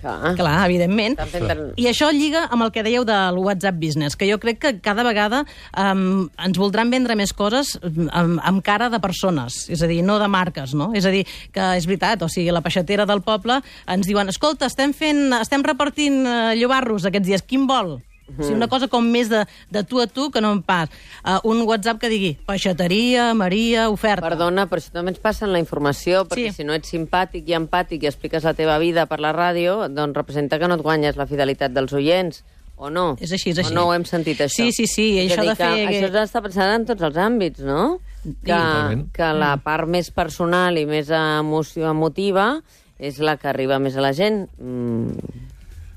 Clar. 0.00 0.34
Clar, 0.38 0.56
evidentment. 0.64 1.18
Fent... 1.30 1.62
I 1.80 1.88
això 1.90 2.08
lliga 2.14 2.46
amb 2.48 2.64
el 2.64 2.72
que 2.74 2.84
dèieu 2.86 3.04
del 3.08 3.38
WhatsApp 3.40 3.78
Business, 3.80 4.16
que 4.16 4.28
jo 4.30 4.40
crec 4.40 4.60
que 4.62 4.72
cada 4.84 5.04
vegada 5.06 5.42
um, 5.76 6.26
ens 6.40 6.60
voldran 6.60 6.92
vendre 6.92 7.16
més 7.18 7.34
coses 7.36 7.76
amb, 7.82 8.40
amb 8.40 8.64
cara 8.64 8.90
de 8.92 9.00
persones, 9.02 9.62
és 9.72 9.84
a 9.84 9.90
dir, 9.90 10.00
no 10.06 10.18
de 10.22 10.28
marques, 10.32 10.74
no? 10.76 10.90
És 10.96 11.08
a 11.08 11.14
dir, 11.14 11.26
que 11.54 11.72
és 11.78 11.88
veritat, 11.88 12.24
o 12.24 12.30
sigui, 12.32 12.50
la 12.54 12.64
peixatera 12.64 13.06
del 13.08 13.24
poble 13.26 13.60
ens 13.90 14.08
diuen, 14.08 14.32
escolta, 14.32 14.70
estem 14.70 14.96
fent, 14.96 15.28
estem 15.40 15.64
repartint 15.66 16.22
uh, 16.24 16.38
llobarros 16.56 17.08
aquests 17.08 17.28
dies, 17.28 17.44
quin 17.46 17.68
vol? 17.70 17.98
O 18.38 18.42
sigui, 18.42 18.54
una 18.56 18.68
cosa 18.68 18.88
com 18.88 19.04
més 19.10 19.28
de, 19.28 19.44
de 19.70 19.82
tu 19.84 20.00
a 20.00 20.06
tu 20.06 20.30
que 20.30 20.40
no 20.40 20.52
en 20.52 20.62
pas. 20.62 20.88
Uh, 21.24 21.38
un 21.50 21.62
WhatsApp 21.66 21.98
que 22.00 22.08
digui 22.08 22.36
peixateria, 22.46 23.32
Maria, 23.34 23.88
oferta. 23.90 24.28
Perdona, 24.28 24.66
però 24.70 24.78
això 24.80 24.92
també 24.92 25.10
ens 25.14 25.18
passa 25.20 25.44
en 25.46 25.52
la 25.52 25.58
informació, 25.58 26.24
perquè 26.28 26.50
Sí. 26.52 26.62
si 26.62 26.64
no 26.64 26.72
ets 26.74 26.92
simpàtic 26.92 27.48
i 27.48 27.54
empàtic 27.58 28.02
i 28.04 28.06
expliques 28.06 28.44
la 28.44 28.54
teva 28.54 28.78
vida 28.78 29.06
per 29.06 29.20
la 29.20 29.32
ràdio, 29.32 29.88
doncs 29.88 30.14
representa 30.16 30.58
que 30.58 30.68
no 30.68 30.74
et 30.78 30.82
guanyes 30.82 31.16
la 31.16 31.26
fidelitat 31.26 31.72
dels 31.72 31.92
oients, 31.92 32.44
o 32.76 32.88
no? 32.88 33.16
És 33.20 33.32
així, 33.32 33.50
és 33.50 33.58
així. 33.58 33.72
O 33.72 33.74
no 33.76 33.88
ho 33.88 33.92
hem 33.94 34.04
sentit, 34.08 34.38
això? 34.40 34.62
Sí, 34.64 34.72
sí, 34.72 34.86
sí, 34.86 35.18
És 35.18 35.32
això 35.32 35.42
de 35.42 35.48
que 35.50 35.56
fer- 35.56 35.88
Això 35.90 36.08
s'està 36.14 36.40
pensant 36.42 36.72
en 36.80 36.86
tots 36.86 37.02
els 37.02 37.16
àmbits, 37.16 37.60
no? 37.60 37.98
Que, 38.24 38.52
Totalment. 38.52 39.12
que 39.12 39.32
la 39.36 39.56
part 39.58 39.86
més 39.88 40.10
personal 40.10 40.78
i 40.78 40.86
més 40.86 41.10
emoció, 41.10 41.90
emotiva 41.90 42.62
és 42.98 43.18
la 43.18 43.36
que 43.36 43.48
arriba 43.48 43.78
més 43.78 43.96
a 43.96 44.00
la 44.00 44.12
gent. 44.12 44.46
Mm. 44.58 45.12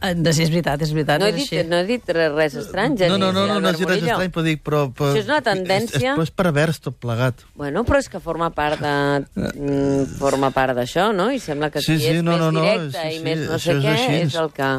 Eh, 0.03 0.13
sí, 0.35 0.43
és 0.43 0.49
veritat, 0.51 0.81
és 0.83 0.91
veritat. 0.91 1.21
No, 1.21 1.29
he 1.29 1.35
dit, 1.37 1.51
no 1.69 1.77
he 1.79 1.85
dit 1.87 2.09
res, 2.11 2.31
res 2.35 2.57
estrany, 2.59 2.97
Genís. 2.99 3.13
no, 3.13 3.17
no, 3.21 3.31
no, 3.31 3.45
no, 3.47 3.59
no 3.61 3.69
Albert 3.71 3.79
és 3.79 3.87
res 3.87 4.03
estrany, 4.03 4.31
però 4.35 4.43
dic, 4.43 4.59
però... 4.65 4.81
però 4.91 5.13
Això 5.13 5.21
és 5.23 5.29
una 5.31 5.39
tendència. 5.45 6.13
És, 6.13 6.19
és, 6.19 6.27
és 6.27 6.33
pervers 6.43 6.81
tot 6.83 6.97
plegat. 6.99 7.45
Bueno, 7.55 7.85
però 7.87 8.01
és 8.03 8.09
que 8.11 8.19
forma 8.23 8.49
part 8.51 8.83
de, 8.83 8.95
mm, 9.39 10.05
forma 10.19 10.51
part 10.51 10.75
d'això, 10.75 11.13
no? 11.15 11.29
I 11.31 11.39
sembla 11.39 11.71
que 11.71 11.79
Sí, 11.81 11.95
sí, 11.99 12.11
és 12.17 12.23
no, 12.23 12.35
més 12.35 12.41
no, 12.43 12.51
no, 12.51 12.65
directe 12.67 12.99
sí, 12.99 13.15
i 13.15 13.17
sí, 13.17 13.23
més 13.23 13.45
no 13.47 13.59
sé 13.59 13.77
és 13.77 13.83
què 13.85 13.95
així. 13.95 14.21
és 14.27 14.35
el 14.43 14.51
que... 14.51 14.71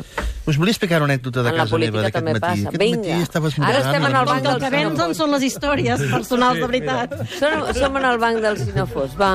Us 0.46 0.58
volia 0.60 0.72
explicar 0.72 1.00
una 1.00 1.14
anècdota 1.14 1.42
de 1.42 1.48
En 1.48 1.56
la 1.56 1.62
casa 1.64 1.78
meva 1.78 1.92
política 1.92 2.02
d'aquest 2.04 2.24
matí. 2.26 2.40
passa. 2.40 2.68
Aquest 2.68 2.82
Vinga. 2.82 2.98
matí 2.98 3.22
estava 3.24 3.46
Ara 3.46 3.54
esmorzant... 3.54 3.86
estem 3.86 4.04
en 4.04 4.12
i- 4.12 4.18
el 4.20 4.26
banc 4.28 4.42
del 4.44 4.58
que 4.60 4.70
vens 4.74 4.98
doncs, 4.98 5.16
són 5.16 5.30
les 5.32 5.42
històries 5.42 6.00
personals, 6.10 6.58
de 6.60 6.66
veritat. 6.68 7.14
Som, 7.38 7.74
som 7.78 7.96
en 7.96 8.04
el 8.04 8.18
banc 8.18 8.40
dels 8.44 8.60
sinòfos. 8.68 9.14
Va, 9.16 9.30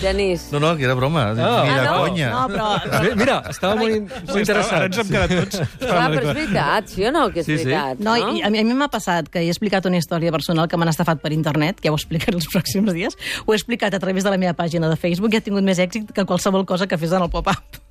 Genís. 0.00 0.44
No, 0.52 0.60
no, 0.60 0.76
que 0.76 0.84
era 0.84 0.94
broma, 0.94 1.32
ni 1.34 1.42
Ah, 1.42 1.82
no? 1.84 1.96
conya. 2.04 2.30
No, 2.30 2.44
però... 2.48 3.16
Mira, 3.18 3.42
estava 3.50 3.74
molt, 3.74 3.90
in- 3.90 4.06
molt 4.06 4.30
Ara 4.30 4.40
interessant. 4.40 4.84
ens 4.86 4.98
hem 5.02 5.08
quedat 5.10 5.34
tots. 5.40 5.58
Clar, 5.82 6.06
però 6.14 6.22
és 6.22 6.34
veritat, 6.36 6.88
sí 6.94 7.04
o 7.06 7.10
no, 7.10 7.26
que 7.34 7.40
és 7.40 7.46
Sí, 7.46 7.58
sí. 7.58 7.64
veritat, 7.64 7.98
No, 7.98 8.16
i 8.16 8.22
a 8.42 8.48
mi, 8.50 8.60
a 8.62 8.64
mi 8.64 8.74
m'ha 8.78 8.88
passat 8.88 9.28
que 9.28 9.40
he 9.42 9.48
explicat 9.50 9.84
una 9.90 9.98
història 9.98 10.30
personal 10.30 10.68
que 10.68 10.76
m'han 10.78 10.88
estafat 10.94 11.18
per 11.20 11.32
internet, 11.32 11.80
que 11.80 11.88
ja 11.88 11.92
ho 11.92 11.98
explicaré 11.98 12.36
els 12.38 12.46
pròxims 12.46 12.92
dies. 12.94 13.18
Ho 13.46 13.52
he 13.52 13.56
explicat 13.56 13.94
a 13.94 13.98
través 13.98 14.22
de 14.22 14.30
la 14.30 14.38
meva 14.38 14.54
pàgina 14.54 14.88
de 14.88 14.94
Facebook 14.96 15.34
i 15.34 15.38
ha 15.38 15.40
tingut 15.42 15.64
més 15.66 15.78
èxit 15.82 16.12
que 16.14 16.24
qualsevol 16.24 16.64
cosa 16.64 16.86
que 16.86 16.96
fes 16.96 17.10
en 17.10 17.22
el 17.26 17.30
pop-up. 17.30 17.81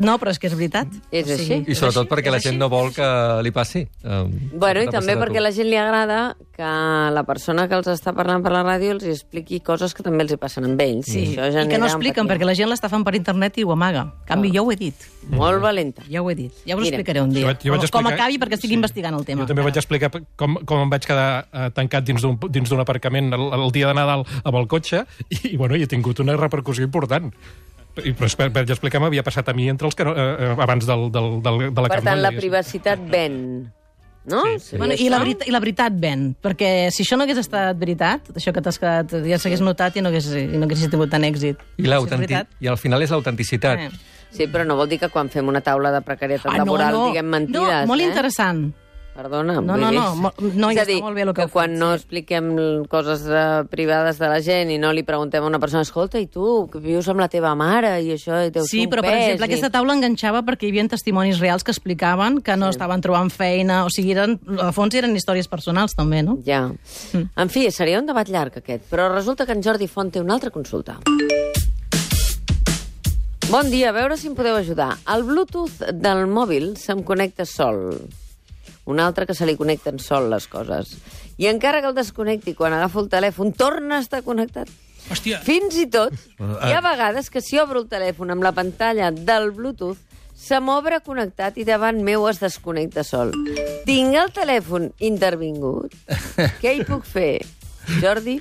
No, 0.00 0.16
però 0.20 0.30
és 0.32 0.38
que 0.40 0.48
és 0.50 0.54
veritat. 0.56 0.88
És 1.10 1.28
així. 1.32 1.62
I 1.66 1.74
sobretot 1.76 2.08
perquè 2.10 2.30
la 2.32 2.40
gent 2.42 2.58
no 2.60 2.68
vol 2.72 2.92
que 2.94 3.06
li 3.44 3.52
passi. 3.54 3.86
Um, 4.04 4.32
Bueno, 4.56 4.82
i 4.82 4.88
també 4.92 5.16
perquè 5.18 5.38
a 5.40 5.44
la 5.46 5.52
gent 5.54 5.68
li 5.70 5.76
agrada 5.80 6.36
que 6.56 6.64
la 7.12 7.22
persona 7.28 7.66
que 7.68 7.76
els 7.76 7.88
està 7.92 8.14
parlant 8.16 8.42
per 8.44 8.52
la 8.54 8.62
ràdio 8.64 8.94
els 8.96 9.04
expliqui 9.04 9.60
coses 9.60 9.92
que 9.94 10.02
també 10.06 10.24
els 10.24 10.32
hi 10.32 10.38
passen 10.40 10.64
amb 10.68 10.80
ells. 10.80 11.06
Sí, 11.10 11.34
Això 11.36 11.64
i 11.64 11.68
que 11.68 11.78
no 11.78 11.86
expliquen, 11.90 12.28
perquè 12.28 12.46
la 12.48 12.54
gent 12.56 12.70
l'estafen 12.70 13.04
per 13.04 13.14
internet 13.18 13.58
i 13.58 13.64
ho 13.66 13.72
amaga. 13.74 14.06
En 14.24 14.26
canvi, 14.30 14.52
jo 14.56 14.64
ho 14.64 14.72
he 14.72 14.76
dit. 14.80 15.06
Molt 15.30 15.60
valenta. 15.60 16.04
Ja 16.08 16.22
ho 16.22 16.30
he 16.30 16.36
dit. 16.38 16.52
Ja 16.64 16.76
us 16.76 16.80
ho 16.80 16.84
Mira, 16.84 16.96
explicaré 16.96 17.20
un 17.22 17.30
dia. 17.34 17.42
jo 17.42 17.48
vaig- 17.50 17.62
jo 17.66 17.72
vaig 17.72 17.80
Com- 17.90 17.90
Com 17.90 18.06
explicar- 18.06 18.20
acabi, 18.20 18.38
perquè 18.38 18.54
estic 18.54 18.70
Sí. 18.70 18.74
investigant 18.74 19.16
el 19.18 19.24
tema. 19.24 19.42
Jo 19.42 19.46
també 19.48 19.62
vaig 19.62 19.76
explicar 19.76 20.10
com, 20.36 20.54
com 20.64 20.80
em 20.82 20.90
vaig 20.90 21.04
quedar 21.04 21.46
eh, 21.52 21.70
tancat 21.74 22.04
dins 22.04 22.22
d'un 22.22 22.38
dins 22.50 22.68
d'un 22.68 22.80
aparcament 22.80 23.32
el, 23.34 23.46
el 23.52 23.72
dia 23.72 23.88
de 23.88 23.94
Nadal 23.94 24.24
amb 24.44 24.56
el 24.56 24.66
cotxe 24.68 25.04
i, 25.28 25.52
i, 25.52 25.56
bueno, 25.56 25.74
i 25.76 25.82
he 25.82 25.86
tingut 25.86 26.20
una 26.20 26.36
repercussió 26.36 26.84
important. 26.84 27.32
I, 28.04 28.12
però 28.12 28.28
per, 28.36 28.50
per 28.52 28.64
explicar 28.66 29.00
m'havia 29.00 29.22
passat 29.26 29.48
a 29.48 29.54
mi 29.56 29.68
entre 29.72 29.88
els 29.88 29.96
que 29.96 30.04
no, 30.04 30.12
eh, 30.16 30.26
eh, 30.48 30.52
abans 30.66 30.84
del, 30.86 31.08
del, 31.14 31.28
del, 31.42 31.58
de 31.72 31.82
la 31.84 31.88
Per 31.88 32.02
tant, 32.04 32.20
la 32.22 32.32
privacitat 32.34 33.02
ven. 33.10 33.38
No? 34.26 34.40
Seria 34.58 34.80
Bueno, 34.82 34.94
i, 34.98 35.06
la 35.08 35.20
veritat, 35.22 35.46
I 35.46 35.52
la 35.54 35.60
veritat 35.62 35.94
ven, 36.02 36.32
perquè 36.42 36.88
si 36.90 37.04
això 37.04 37.14
no 37.16 37.22
hagués 37.24 37.38
estat 37.38 37.78
veritat, 37.78 38.32
això 38.34 38.50
que 38.52 38.62
t'has 38.64 38.80
quedat, 38.82 39.14
ja 39.22 39.38
s'hagués 39.38 39.62
notat 39.62 39.96
i 39.96 40.02
no 40.02 40.10
hagués, 40.10 40.26
i 40.34 40.48
no 40.58 40.66
hagués 40.66 40.82
tingut 40.90 41.12
tant 41.14 41.22
èxit. 41.28 41.62
I, 41.78 41.86
Si. 41.86 42.48
I 42.66 42.70
al 42.72 42.76
final 42.80 43.02
és 43.06 43.14
l'autenticitat. 43.14 43.86
Eh. 43.86 43.90
Sí, 44.34 44.48
però 44.50 44.66
no 44.66 44.74
vol 44.76 44.90
dir 44.90 44.98
que 44.98 45.08
quan 45.08 45.30
fem 45.30 45.46
una 45.48 45.62
taula 45.64 45.92
de 45.94 46.02
precarietat 46.04 46.50
Ah, 46.52 46.58
no, 46.58 46.64
laboral 46.66 46.92
no. 46.92 47.04
diguem 47.12 47.30
mentides, 47.30 47.86
No, 47.86 47.86
molt 47.86 48.02
eh? 48.02 48.08
interessant. 48.10 48.66
Perdona. 49.16 49.54
No, 49.64 49.76
no, 49.80 49.90
no, 49.90 50.32
no, 50.52 50.68
ja 50.76 50.82
a 50.82 50.88
dir, 50.88 50.98
està 50.98 51.06
molt 51.06 51.16
bé 51.16 51.22
el 51.24 51.32
que 51.32 51.46
que 51.46 51.52
quan 51.54 51.72
fet, 51.72 51.80
no 51.80 51.88
sí. 51.92 52.02
expliquem 52.02 52.50
coses 52.92 53.22
eh, 53.24 53.44
privades 53.72 54.20
de 54.20 54.28
la 54.28 54.42
gent 54.44 54.72
i 54.74 54.76
no 54.82 54.90
li 54.92 55.06
preguntem 55.08 55.44
a 55.44 55.48
una 55.48 55.60
persona, 55.62 55.86
escolta, 55.86 56.20
i 56.20 56.28
tu, 56.28 56.66
que 56.72 56.82
vius 56.84 57.08
amb 57.08 57.22
la 57.24 57.30
teva 57.32 57.54
mare 57.56 57.94
i 58.04 58.12
això, 58.12 58.42
i 58.44 58.52
deu 58.52 58.66
Sí, 58.68 58.84
però, 58.92 59.00
per 59.00 59.14
pes, 59.14 59.22
exemple, 59.22 59.46
i... 59.46 59.54
aquesta 59.54 59.72
taula 59.72 59.96
enganxava 59.96 60.42
perquè 60.44 60.68
hi 60.68 60.74
havia 60.74 60.84
testimonis 60.92 61.40
reals 61.40 61.64
que 61.64 61.72
explicaven 61.72 62.42
que 62.44 62.58
no 62.60 62.68
estaven 62.74 63.04
trobant 63.04 63.32
feina, 63.32 63.84
o 63.86 63.92
sigui, 63.92 64.12
eren, 64.12 64.36
a 64.60 64.68
fons 64.76 64.98
eren 65.00 65.16
històries 65.16 65.48
personals, 65.48 65.96
també, 65.96 66.20
no? 66.26 66.36
Ja. 66.44 66.66
En 67.16 67.52
fi, 67.52 67.70
seria 67.72 68.02
un 68.02 68.10
debat 68.10 68.28
llarg, 68.28 68.60
aquest. 68.60 68.84
Però 68.92 69.08
resulta 69.14 69.48
que 69.48 69.56
en 69.56 69.64
Jordi 69.64 69.88
Font 69.88 70.12
té 70.12 70.20
una 70.20 70.36
altra 70.36 70.52
consulta. 70.52 71.00
Bon 73.46 73.68
dia, 73.70 73.92
a 73.92 73.94
veure 73.94 74.16
si 74.18 74.26
em 74.26 74.34
podeu 74.34 74.56
ajudar. 74.58 74.96
El 75.14 75.22
Bluetooth 75.24 75.84
del 75.94 76.24
mòbil 76.26 76.72
se'm 76.82 77.04
connecta 77.06 77.46
sol. 77.46 77.78
Un 78.86 79.00
altre 79.02 79.26
que 79.26 79.34
se 79.34 79.46
li 79.46 79.56
connecten 79.58 79.98
sol 80.02 80.30
les 80.30 80.46
coses. 80.48 80.96
I 81.36 81.50
encara 81.50 81.82
que 81.82 81.90
el 81.90 81.96
desconnecti 81.96 82.54
quan 82.54 82.72
agafo 82.72 83.02
el 83.02 83.10
telèfon, 83.12 83.52
torna 83.52 83.98
a 83.98 84.04
estar 84.04 84.22
connectat. 84.24 84.70
Hòstia, 85.10 85.38
Fins 85.46 85.76
i 85.78 85.86
tot, 85.90 86.14
hi 86.38 86.72
ha 86.74 86.82
vegades 86.82 87.30
que 87.30 87.42
si 87.42 87.60
obro 87.62 87.84
el 87.84 87.90
telèfon 87.90 88.32
amb 88.34 88.42
la 88.42 88.54
pantalla 88.54 89.12
del 89.14 89.52
Bluetooth, 89.54 90.00
se 90.36 90.58
m'obre 90.60 91.00
connectat 91.00 91.56
i 91.56 91.64
davant 91.64 92.02
meu 92.04 92.26
es 92.28 92.40
desconnecta 92.42 93.04
sol. 93.06 93.32
Tinc 93.86 94.18
el 94.20 94.32
telèfon 94.36 94.90
intervingut? 95.00 95.94
Què 96.62 96.74
hi 96.76 96.82
puc 96.86 97.06
fer? 97.08 97.40
Jordi? 98.02 98.36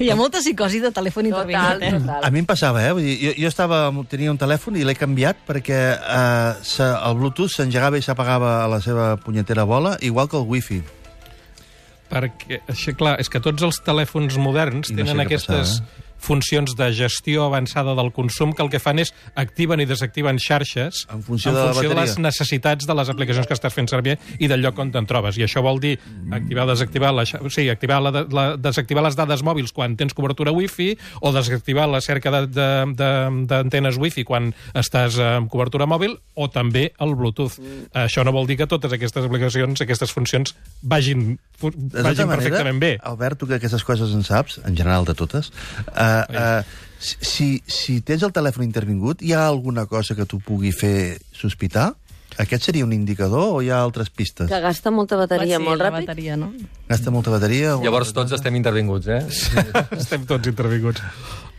Hi 0.00 0.08
ha 0.10 0.16
molta 0.18 0.38
psicosi 0.40 0.80
de 0.82 0.90
telèfon 0.94 1.28
Total, 1.30 1.50
intervingut, 1.50 1.82
eh? 1.82 1.90
total. 1.98 2.24
A 2.24 2.30
mi 2.30 2.42
em 2.42 2.46
passava, 2.48 2.82
eh? 2.84 2.92
Vull 2.96 3.04
dir, 3.04 3.16
jo, 3.24 3.32
jo 3.44 3.50
estava, 3.50 3.80
tenia 4.10 4.30
un 4.32 4.38
telèfon 4.40 4.78
i 4.78 4.84
l'he 4.86 4.94
canviat 4.98 5.42
perquè 5.48 5.80
eh, 5.96 6.62
se, 6.66 6.86
el 6.86 7.18
Bluetooth 7.18 7.52
s'engegava 7.56 7.98
i 7.98 8.06
s'apagava 8.06 8.60
a 8.62 8.68
la 8.70 8.80
seva 8.84 9.12
punyetera 9.20 9.66
bola, 9.68 9.96
igual 10.00 10.30
que 10.30 10.38
el 10.38 10.46
wifi. 10.48 10.80
perquè, 12.10 12.62
això, 12.66 12.94
clar, 12.98 13.16
és 13.22 13.28
que 13.30 13.38
tots 13.42 13.62
els 13.62 13.76
telèfons 13.86 14.34
moderns 14.42 14.90
I 14.90 14.96
no 14.96 15.04
sé 15.04 15.12
tenen 15.12 15.20
què 15.22 15.28
aquestes 15.28 15.76
passava, 15.78 16.08
funcions 16.20 16.74
de 16.76 16.90
gestió 16.94 17.44
avançada 17.48 17.94
del 17.98 18.12
consum 18.12 18.52
que 18.52 18.62
el 18.62 18.70
que 18.70 18.78
fan 18.78 18.98
és 19.00 19.12
activen 19.34 19.80
i 19.80 19.86
desactiven 19.88 20.38
xarxes 20.38 21.06
En 21.10 21.22
funció 21.24 21.52
de 21.52 21.58
la 21.64 21.72
funció 21.72 21.88
de 21.90 21.94
les 21.96 22.10
bateria. 22.14 22.26
necessitats 22.28 22.86
de 22.86 22.94
les 22.94 23.08
aplicacions 23.08 23.46
que 23.48 23.54
estàs 23.56 23.72
fent 23.74 23.88
servir 23.88 24.18
i 24.38 24.46
del 24.48 24.60
lloc 24.62 24.78
on 24.78 24.92
te'n 24.92 25.06
trobes. 25.08 25.38
I 25.38 25.44
això 25.48 25.62
vol 25.64 25.80
dir 25.80 25.98
activar 26.30 26.64
o 26.68 26.70
desactivar, 26.70 27.12
la, 27.14 27.24
sí, 27.26 27.68
activar 27.68 28.00
la, 28.02 28.10
la, 28.30 28.44
desactivar 28.56 29.02
les 29.04 29.16
dades 29.16 29.42
mòbils 29.42 29.72
quan 29.72 29.96
tens 29.96 30.14
cobertura 30.14 30.52
wifi 30.52 30.92
o 31.20 31.32
desactivar 31.32 31.88
la 31.88 32.00
cerca 32.00 32.30
de- 32.30 32.46
de- 32.46 32.94
de- 32.94 33.46
d'antenes 33.46 33.96
wifi 33.98 34.24
quan 34.24 34.52
estàs 34.74 35.18
eh, 35.18 35.36
amb 35.40 35.48
cobertura 35.50 35.86
mòbil 35.86 36.18
o 36.34 36.48
també 36.50 36.92
el 37.00 37.14
Bluetooth. 37.14 37.58
Mm. 37.58 37.88
Això 38.04 38.24
no 38.24 38.32
vol 38.32 38.46
dir 38.46 38.56
que 38.58 38.66
totes 38.66 38.92
aquestes 38.92 39.24
aplicacions, 39.24 39.80
aquestes 39.80 40.12
funcions 40.12 40.54
vagin, 40.82 41.38
De 41.60 41.70
tota 41.70 42.02
vagin 42.02 42.26
manera, 42.26 42.36
perfectament 42.36 42.78
bé. 42.80 42.98
Albert, 43.02 43.38
tu 43.40 43.46
que 43.46 43.54
aquestes 43.60 43.82
coses 43.84 44.12
en 44.14 44.22
saps, 44.24 44.60
en 44.64 44.76
general 44.76 45.04
de 45.04 45.14
totes, 45.14 45.52
uh, 46.28 46.60
uh, 46.60 46.86
si, 47.00 47.62
si 47.66 48.00
tens 48.06 48.22
el 48.26 48.32
telèfon 48.36 48.66
intervingut, 48.66 49.22
hi 49.24 49.32
ha 49.36 49.46
alguna 49.48 49.86
cosa 49.90 50.16
que 50.18 50.26
tu 50.28 50.40
pugui 50.44 50.72
fer 50.76 51.18
sospitar? 51.32 51.90
Aquest 52.40 52.68
seria 52.68 52.84
un 52.86 52.92
indicador 52.94 53.56
o 53.56 53.60
hi 53.60 53.70
ha 53.72 53.80
altres 53.82 54.08
pistes? 54.14 54.48
Que 54.48 54.60
gasta 54.62 54.92
molta 54.94 55.16
bateria 55.18 55.58
Sí, 55.58 55.64
molt 55.64 55.82
ràpid. 55.82 56.06
bateria, 56.06 56.36
no? 56.40 56.52
Gasta 56.88 57.10
molta 57.10 57.32
bateria? 57.34 57.74
O... 57.76 57.82
Llavors 57.84 58.12
tots 58.16 58.32
estem 58.36 58.54
intervinguts, 58.56 59.08
eh? 59.10 59.20
Estem 59.98 60.24
tots 60.28 60.48
intervinguts. 60.48 61.02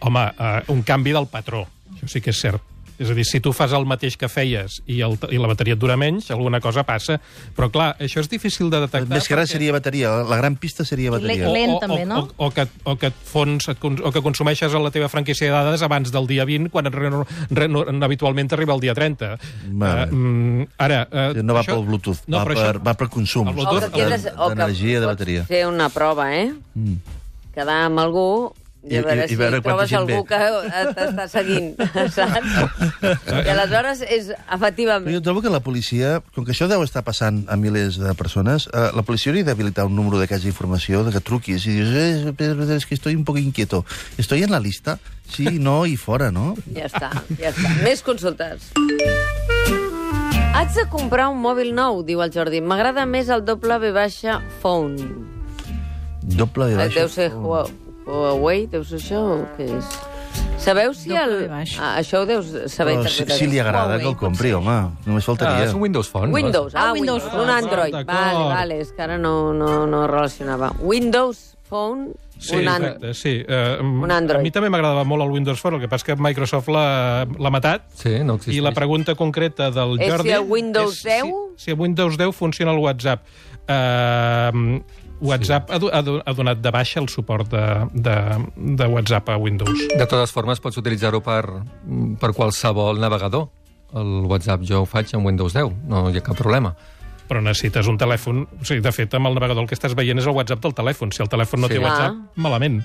Home, 0.02 0.24
uh, 0.40 0.62
un 0.74 0.82
canvi 0.88 1.14
del 1.14 1.28
patró. 1.30 1.66
Això 1.94 2.08
sí 2.10 2.22
que 2.24 2.32
és 2.34 2.40
cert. 2.40 2.64
És 3.02 3.10
a 3.10 3.16
dir, 3.18 3.24
si 3.26 3.40
tu 3.42 3.50
fas 3.56 3.72
el 3.74 3.88
mateix 3.90 4.14
que 4.22 4.28
feies 4.30 4.76
i, 4.86 5.00
el, 5.02 5.16
i 5.34 5.40
la 5.42 5.48
bateria 5.50 5.74
et 5.74 5.80
dura 5.82 5.96
menys, 5.98 6.28
alguna 6.30 6.60
cosa 6.62 6.84
passa. 6.86 7.16
Però, 7.58 7.72
clar, 7.74 7.96
això 8.00 8.22
és 8.22 8.30
difícil 8.30 8.70
de 8.70 8.84
detectar. 8.84 9.10
Més 9.10 9.26
que 9.28 9.34
res 9.36 9.50
perquè- 9.50 9.58
seria 9.58 9.74
bateria. 9.74 10.12
La 10.30 10.38
gran 10.38 10.56
pista 10.62 10.86
seria 10.86 11.10
bateria. 11.16 11.48
Le- 11.48 11.54
lent, 11.56 11.74
o, 11.74 11.80
també, 11.82 12.06
no? 12.06 12.20
O, 12.38 12.46
o, 12.46 12.52
que, 12.54 12.68
o, 12.86 12.96
que 13.02 13.10
et 13.10 13.18
fons, 13.32 13.68
et, 13.74 13.82
o 13.82 14.12
que 14.14 14.22
consumeixes 14.22 14.72
la 14.78 14.92
teva 14.94 15.10
franquícia 15.10 15.50
de 15.50 15.54
dades 15.58 15.82
abans 15.82 16.12
del 16.14 16.28
dia 16.30 16.46
20, 16.46 16.70
quan 16.70 16.86
re, 16.94 17.10
re, 17.50 17.68
no, 17.68 17.82
habitualment 18.06 18.54
arriba 18.54 18.76
el 18.78 18.82
dia 18.86 18.94
30. 18.94 19.32
Vale. 19.82 20.06
Uh, 20.12 20.68
ara... 20.78 21.02
Uh, 21.10 21.42
No 21.42 21.58
va 21.58 21.64
pel 21.66 21.82
Bluetooth, 21.88 22.22
No, 22.28 22.38
va, 22.38 22.46
per, 22.46 22.56
això- 22.56 22.84
va 22.86 22.94
per 23.00 23.10
consum. 23.10 23.48
El 23.50 23.56
O 23.56 23.58
Bluetooth, 23.58 23.90
que 23.92 24.04
quedes, 24.06 24.28
o 24.38 24.50
que 24.52 24.56
d'energia 24.56 24.92
i 24.92 25.00
de 25.02 25.08
pots 25.08 25.16
bateria. 25.18 25.46
fer 25.50 25.66
una 25.66 25.90
prova, 25.90 26.30
eh? 26.38 26.52
Mm. 26.76 27.00
Quedar 27.56 27.86
amb 27.90 28.00
algú 28.00 28.28
i, 28.84 28.96
I- 28.96 28.98
a 28.98 29.02
veure 29.06 29.26
i- 29.28 29.34
i 29.34 29.36
veure 29.38 29.60
trobes 29.62 29.92
algú 29.94 30.24
ve. 30.24 30.26
que 30.26 30.38
t'està 30.98 31.28
seguint, 31.30 31.76
saps? 32.16 32.56
I 33.30 33.50
aleshores 33.54 34.02
és, 34.02 34.32
Però 34.32 34.56
efectivament... 34.58 35.14
jo 35.14 35.22
trobo 35.22 35.42
que 35.46 35.52
la 35.54 35.60
policia, 35.62 36.22
com 36.34 36.46
que 36.46 36.52
això 36.56 36.68
deu 36.68 36.82
estar 36.82 37.04
passant 37.06 37.44
a 37.48 37.56
milers 37.62 38.00
de 38.02 38.14
persones, 38.18 38.66
eh, 38.74 38.88
la 38.96 39.04
policia 39.06 39.30
hauria 39.32 39.46
d'habilitar 39.46 39.86
un 39.86 39.96
número 39.96 40.18
d'aquesta 40.18 40.48
informació, 40.50 41.04
de 41.06 41.12
que 41.14 41.22
truquis 41.22 41.66
i 41.70 41.76
dius, 41.78 41.94
eh, 41.94 42.34
Pedro, 42.38 42.66
es 42.74 42.86
que 42.90 42.96
estoy 42.96 43.16
un 43.16 43.24
poco 43.26 43.38
inquieto. 43.40 43.86
Estoy 44.18 44.42
en 44.44 44.52
la 44.52 44.60
lista? 44.60 44.98
Sí, 45.32 45.46
no 45.60 45.86
i 45.86 45.96
fora, 45.96 46.32
no? 46.32 46.56
Ja 46.76 46.90
està, 46.90 47.12
ja 47.40 47.54
està. 47.54 47.70
Més 47.86 48.02
consultes. 48.02 48.72
Haig 50.54 50.74
de 50.76 50.84
comprar 50.92 51.30
un 51.32 51.40
mòbil 51.42 51.72
nou, 51.74 52.02
diu 52.04 52.20
el 52.22 52.34
Jordi. 52.34 52.60
M'agrada 52.62 53.06
més 53.08 53.30
el 53.32 53.46
doble 53.46 53.78
V 53.80 53.94
baixa 53.96 54.42
phone. 54.62 54.98
Doble 56.22 56.66
de 56.68 56.74
Eh, 56.74 56.78
baixa. 56.82 57.00
Deu 57.00 57.10
ser 57.10 57.30
Huawei, 58.12 58.66
deu 58.72 58.84
ser 58.84 59.00
això 59.00 59.22
o 59.38 59.38
què 59.58 59.70
és? 59.78 59.92
Sabeu 60.62 60.92
si 60.94 61.10
el... 61.18 61.48
Ah, 61.50 61.96
això 61.98 62.22
ho 62.22 62.26
deus 62.30 62.46
saber 62.70 62.94
Però 63.00 63.08
si, 63.10 63.24
interpretar. 63.24 63.38
si 63.40 63.48
li 63.50 63.58
agrada 63.60 63.96
Huawei, 63.96 64.04
que 64.04 64.10
el 64.12 64.18
compri, 64.20 64.52
home. 64.54 64.76
Només 65.08 65.24
Ah, 65.24 65.30
faltaria. 65.32 65.64
és 65.66 65.74
un 65.74 65.82
Windows 65.82 66.10
Phone. 66.12 66.32
Windows, 66.34 66.76
ah, 66.76 66.90
Ah, 66.90 66.94
Windows, 66.94 67.24
Windows 67.24 67.44
un. 67.44 67.50
Android. 67.50 67.94
Vale, 68.06 68.44
vale, 68.54 68.80
és 68.82 68.92
que 68.92 69.02
ara 69.02 69.18
no, 69.18 69.54
no, 69.54 69.86
no 69.88 70.04
relacionava. 70.08 70.72
Windows 70.80 71.56
Phone, 71.70 72.12
Sí, 72.42 72.56
un 72.58 72.68
Android. 72.68 72.96
exacte, 73.04 73.14
sí. 73.14 73.46
Uh, 73.48 73.84
Un 74.04 74.10
Android. 74.12 74.40
A 74.40 74.44
mi 74.44 74.50
també 74.50 74.70
m'agradava 74.74 75.04
molt 75.06 75.22
el 75.22 75.30
Windows 75.30 75.60
Phone, 75.62 75.76
el 75.78 75.82
que 75.84 75.88
passa 75.88 76.06
que 76.08 76.16
Microsoft 76.18 76.70
l'ha 76.74 77.52
matat. 77.54 77.84
Sí, 77.94 78.16
no 78.26 78.36
existeix. 78.40 78.58
I 78.58 78.62
la 78.66 78.72
pregunta 78.74 79.14
concreta 79.16 79.70
del 79.70 80.00
És 80.02 80.10
Jordi... 80.10 80.30
si 80.30 80.36
el 80.36 80.48
Windows 80.50 80.98
és 81.06 81.22
10? 81.22 81.36
Si, 81.56 81.66
si 81.66 81.72
el 81.72 81.78
Windows 81.80 82.18
10 82.18 82.34
funciona 82.36 82.72
el 82.74 82.80
WhatsApp. 82.80 83.22
Uh, 83.70 84.82
WhatsApp 85.22 85.70
sí. 85.70 85.76
ha, 85.76 85.80
do- 85.80 85.92
ha, 85.94 86.02
do- 86.02 86.22
ha 86.26 86.34
donat 86.34 86.60
de 86.62 86.72
baixa 86.74 87.00
el 87.00 87.08
suport 87.10 87.48
de, 87.52 87.64
de, 87.94 88.16
de 88.82 88.88
WhatsApp 88.90 89.30
a 89.30 89.38
Windows. 89.38 89.70
De 89.96 90.06
totes 90.08 90.32
formes, 90.34 90.60
pots 90.60 90.78
utilitzar-ho 90.82 91.22
per, 91.22 91.44
per 92.20 92.32
qualsevol 92.34 93.00
navegador. 93.00 93.50
El 93.94 94.26
WhatsApp 94.26 94.64
jo 94.68 94.82
ho 94.82 94.88
faig 94.90 95.14
amb 95.16 95.26
Windows 95.28 95.54
10, 95.54 95.72
no 95.92 96.10
hi 96.10 96.18
ha 96.18 96.24
cap 96.26 96.38
problema. 96.40 96.74
Però 97.30 97.40
necessites 97.44 97.88
un 97.88 97.98
telèfon... 98.00 98.42
O 98.60 98.66
sigui, 98.68 98.82
de 98.84 98.92
fet, 98.92 99.14
amb 99.16 99.30
el 99.30 99.36
navegador 99.38 99.64
el 99.64 99.70
que 99.70 99.76
estàs 99.78 99.94
veient 99.96 100.20
és 100.20 100.26
el 100.28 100.34
WhatsApp 100.36 100.64
del 100.66 100.74
telèfon. 100.76 101.14
Si 101.16 101.22
el 101.24 101.30
telèfon 101.32 101.62
no 101.64 101.70
Sí. 101.70 101.76
té 101.76 101.80
Clar. 101.80 101.92
WhatsApp, 101.92 102.38
malament. 102.44 102.82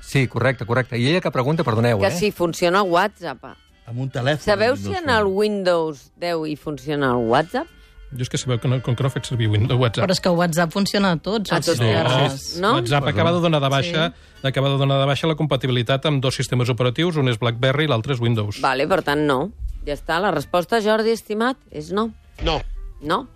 Sí, 0.00 0.26
correcte, 0.28 0.64
correcte. 0.66 0.96
I 0.98 1.08
ella 1.10 1.20
que 1.20 1.30
pregunta, 1.30 1.64
perdoneu, 1.64 1.98
Que 2.00 2.06
eh? 2.08 2.16
si 2.16 2.30
funciona 2.32 2.80
el 2.80 2.88
WhatsApp. 2.90 3.44
Amb 3.90 3.98
un 4.00 4.08
telèfon. 4.10 4.44
Sabeu 4.46 4.76
si 4.76 4.94
en 4.94 5.10
el 5.10 5.24
Windows 5.26 6.12
10 6.16 6.46
hi 6.48 6.56
funciona 6.56 7.10
el 7.12 7.26
WhatsApp? 7.28 7.66
Jo 8.10 8.24
és 8.24 8.28
que 8.28 8.38
sabeu 8.38 8.58
que 8.58 8.66
no, 8.66 8.80
com 8.82 8.96
que 8.98 9.04
no 9.04 9.08
he 9.08 9.12
fet 9.14 9.28
servir 9.28 9.46
Windows, 9.48 9.78
WhatsApp. 9.78 10.02
Però 10.08 10.14
és 10.16 10.20
que 10.20 10.30
WhatsApp 10.34 10.72
funciona 10.74 11.12
a 11.12 11.16
tots 11.22 11.52
A 11.52 11.58
els 11.60 11.66
tots 11.66 11.78
sistemes. 11.78 12.56
no? 12.60 12.72
WhatsApp 12.80 13.06
acaba 13.06 13.30
de 13.32 13.40
donar 13.40 13.60
de 13.62 13.68
baixa, 13.70 14.12
acaba 14.42 14.68
de 14.68 14.78
donar 14.78 14.98
de 15.00 15.06
baixa 15.06 15.28
la 15.30 15.36
compatibilitat 15.38 16.06
amb 16.10 16.20
dos 16.22 16.34
sistemes 16.34 16.68
operatius, 16.68 17.16
un 17.16 17.28
és 17.30 17.38
BlackBerry 17.38 17.84
i 17.84 17.88
l'altre 17.92 18.14
és 18.14 18.20
Windows. 18.20 18.58
Vale, 18.60 18.88
per 18.90 19.02
tant, 19.06 19.22
no. 19.26 19.52
Ja 19.86 19.94
està, 19.94 20.18
la 20.20 20.32
resposta, 20.34 20.80
Jordi, 20.82 21.10
estimat, 21.14 21.56
és 21.70 21.92
no. 21.92 22.10
No. 22.42 22.60
No. 23.00 23.26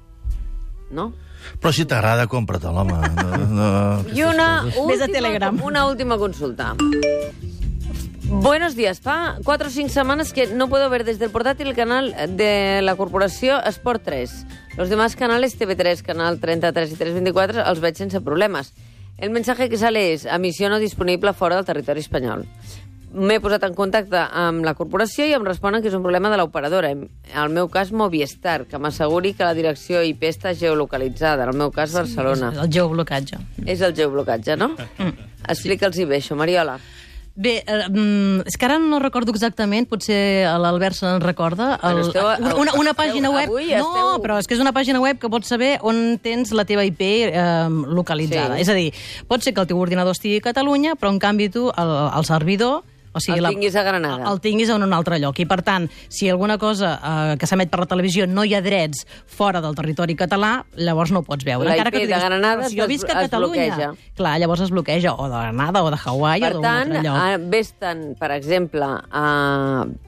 No. 0.90 1.12
Però 1.60 1.70
si 1.72 1.84
t'agrada, 1.84 2.26
compra-te'l, 2.26 2.74
home. 2.76 2.94
No, 2.94 3.46
no, 3.46 4.04
I 4.12 4.22
una 4.24 4.64
última, 4.76 5.06
Telegram. 5.06 5.60
una 5.62 5.86
última 5.86 6.18
consulta. 6.18 6.74
Buenos 8.26 8.74
días. 8.74 9.00
Fa 9.00 9.36
4 9.44 9.68
o 9.68 9.70
5 9.70 9.88
semanas 9.90 10.32
que 10.32 10.46
no 10.48 10.68
puedo 10.68 10.88
ver 10.90 11.04
desde 11.04 11.26
el 11.26 11.30
portátil 11.30 11.68
el 11.68 11.74
canal 11.76 12.14
de 12.36 12.80
la 12.82 12.96
corporació 12.96 13.60
Sport 13.66 14.02
3. 14.02 14.46
Los 14.76 14.88
demás 14.88 15.14
canales, 15.14 15.56
TV3, 15.56 16.02
Canal 16.02 16.40
33 16.40 16.90
i 16.90 16.96
324, 16.98 17.62
els 17.62 17.80
veig 17.80 17.94
sense 17.94 18.18
problemes. 18.26 18.72
El 19.22 19.30
mensaje 19.30 19.68
que 19.70 19.78
sale 19.78 20.00
és 20.10 20.24
emissió 20.26 20.66
no 20.66 20.80
disponible 20.82 21.30
fora 21.32 21.54
del 21.54 21.68
territori 21.68 22.02
espanyol. 22.02 22.42
M'he 23.14 23.38
posat 23.38 23.62
en 23.68 23.76
contacte 23.78 24.18
amb 24.18 24.66
la 24.66 24.72
corporació 24.74 25.28
i 25.30 25.36
em 25.36 25.46
responen 25.46 25.78
que 25.78 25.92
és 25.92 25.94
un 25.94 26.02
problema 26.02 26.32
de 26.32 26.40
l'operadora. 26.40 26.90
En 26.90 27.06
el 27.30 27.54
meu 27.54 27.70
cas, 27.70 27.92
Movistar, 27.94 28.64
que 28.66 28.80
m'asseguri 28.82 29.36
que 29.38 29.46
la 29.46 29.54
direcció 29.54 30.02
IP 30.02 30.26
està 30.26 30.56
geolocalitzada. 30.58 31.46
En 31.46 31.54
el 31.54 31.60
meu 31.62 31.70
cas, 31.70 31.94
Barcelona. 31.94 32.50
El 32.58 32.66
geoblocatge. 32.74 33.38
És 33.70 33.86
el 33.86 33.94
geoblocatge, 33.94 34.58
no? 34.58 34.72
Mm. 34.98 35.30
Explica'ls-hi 35.54 36.10
bé, 36.10 36.18
això, 36.18 36.34
Mariola. 36.34 36.80
Bé, 37.36 37.64
eh, 37.66 37.88
mm, 37.90 38.44
és 38.46 38.54
que 38.56 38.64
ara 38.68 38.76
no 38.78 39.00
recordo 39.02 39.32
exactament, 39.34 39.88
potser 39.90 40.46
l'Albert 40.62 40.94
se'n 40.94 41.18
recorda. 41.20 41.72
El, 41.82 41.98
esteu- 42.04 42.28
una, 42.38 42.54
una, 42.62 42.74
una 42.78 42.92
pàgina 42.94 43.32
web... 43.34 43.48
avui 43.50 43.72
no, 43.72 43.80
esteu- 43.88 44.22
però 44.22 44.38
és 44.38 44.46
que 44.46 44.54
és 44.54 44.62
una 44.62 44.70
pàgina 44.72 45.00
web 45.02 45.18
que 45.18 45.28
pots 45.32 45.50
saber 45.50 45.72
on 45.82 46.18
tens 46.22 46.52
la 46.54 46.62
teva 46.64 46.84
IP 46.86 47.02
eh, 47.02 47.68
localitzada. 47.90 48.54
Sí. 48.54 48.62
És 48.62 48.70
a 48.70 48.74
dir, 48.78 48.92
pot 49.26 49.42
ser 49.42 49.52
que 49.52 49.60
el 49.64 49.66
teu 49.66 49.82
ordinador 49.82 50.14
estigui 50.14 50.38
a 50.38 50.46
Catalunya, 50.46 50.94
però 50.94 51.10
en 51.10 51.18
canvi 51.18 51.50
tu, 51.50 51.70
el, 51.74 51.94
el 52.14 52.24
servidor... 52.30 52.84
O 53.14 53.20
sigui, 53.22 53.38
El 53.38 53.46
tinguis 53.54 53.76
a 53.78 53.84
Granada. 53.86 54.26
El 54.30 54.40
tinguis 54.42 54.68
en 54.74 54.82
un 54.82 54.92
altre 54.92 55.20
lloc. 55.22 55.38
I, 55.38 55.46
per 55.46 55.60
tant, 55.62 55.88
si 56.10 56.28
alguna 56.28 56.58
cosa 56.58 56.96
eh, 56.98 57.36
que 57.38 57.46
s'emet 57.46 57.70
per 57.70 57.78
la 57.84 57.86
televisió 57.86 58.26
no 58.26 58.42
hi 58.44 58.54
ha 58.56 58.60
drets 58.64 59.04
fora 59.30 59.60
del 59.62 59.76
territori 59.78 60.16
català, 60.18 60.64
llavors 60.74 61.12
no 61.14 61.22
ho 61.22 61.26
pots 61.26 61.46
veure. 61.46 61.68
La 61.68 61.76
Encara 61.78 61.92
IP 61.92 61.94
que 61.94 62.00
tu 62.00 62.06
de 62.08 62.12
diguis, 62.14 62.24
Granada 62.24 62.62
"Però 62.64 62.70
si 62.72 62.80
jo 62.80 62.88
visc 62.90 63.08
a 63.08 63.12
es 63.12 63.28
Catalunya... 63.28 63.68
bloqueja. 63.70 63.92
Clar, 64.18 64.34
llavors 64.42 64.60
es 64.66 64.70
bloqueja, 64.74 65.14
o 65.14 65.28
de 65.30 65.38
Granada, 65.46 65.82
o 65.84 65.90
de 65.90 65.98
Hawaii, 66.04 66.40
Per 66.42 66.50
o 66.50 66.54
d'un 66.58 66.62
tant, 66.66 66.92
altre 66.92 67.02
lloc. 67.06 67.16
a, 67.22 67.38
vés-te'n, 67.54 68.02
per 68.18 68.30
exemple, 68.34 68.90
a, 69.10 69.24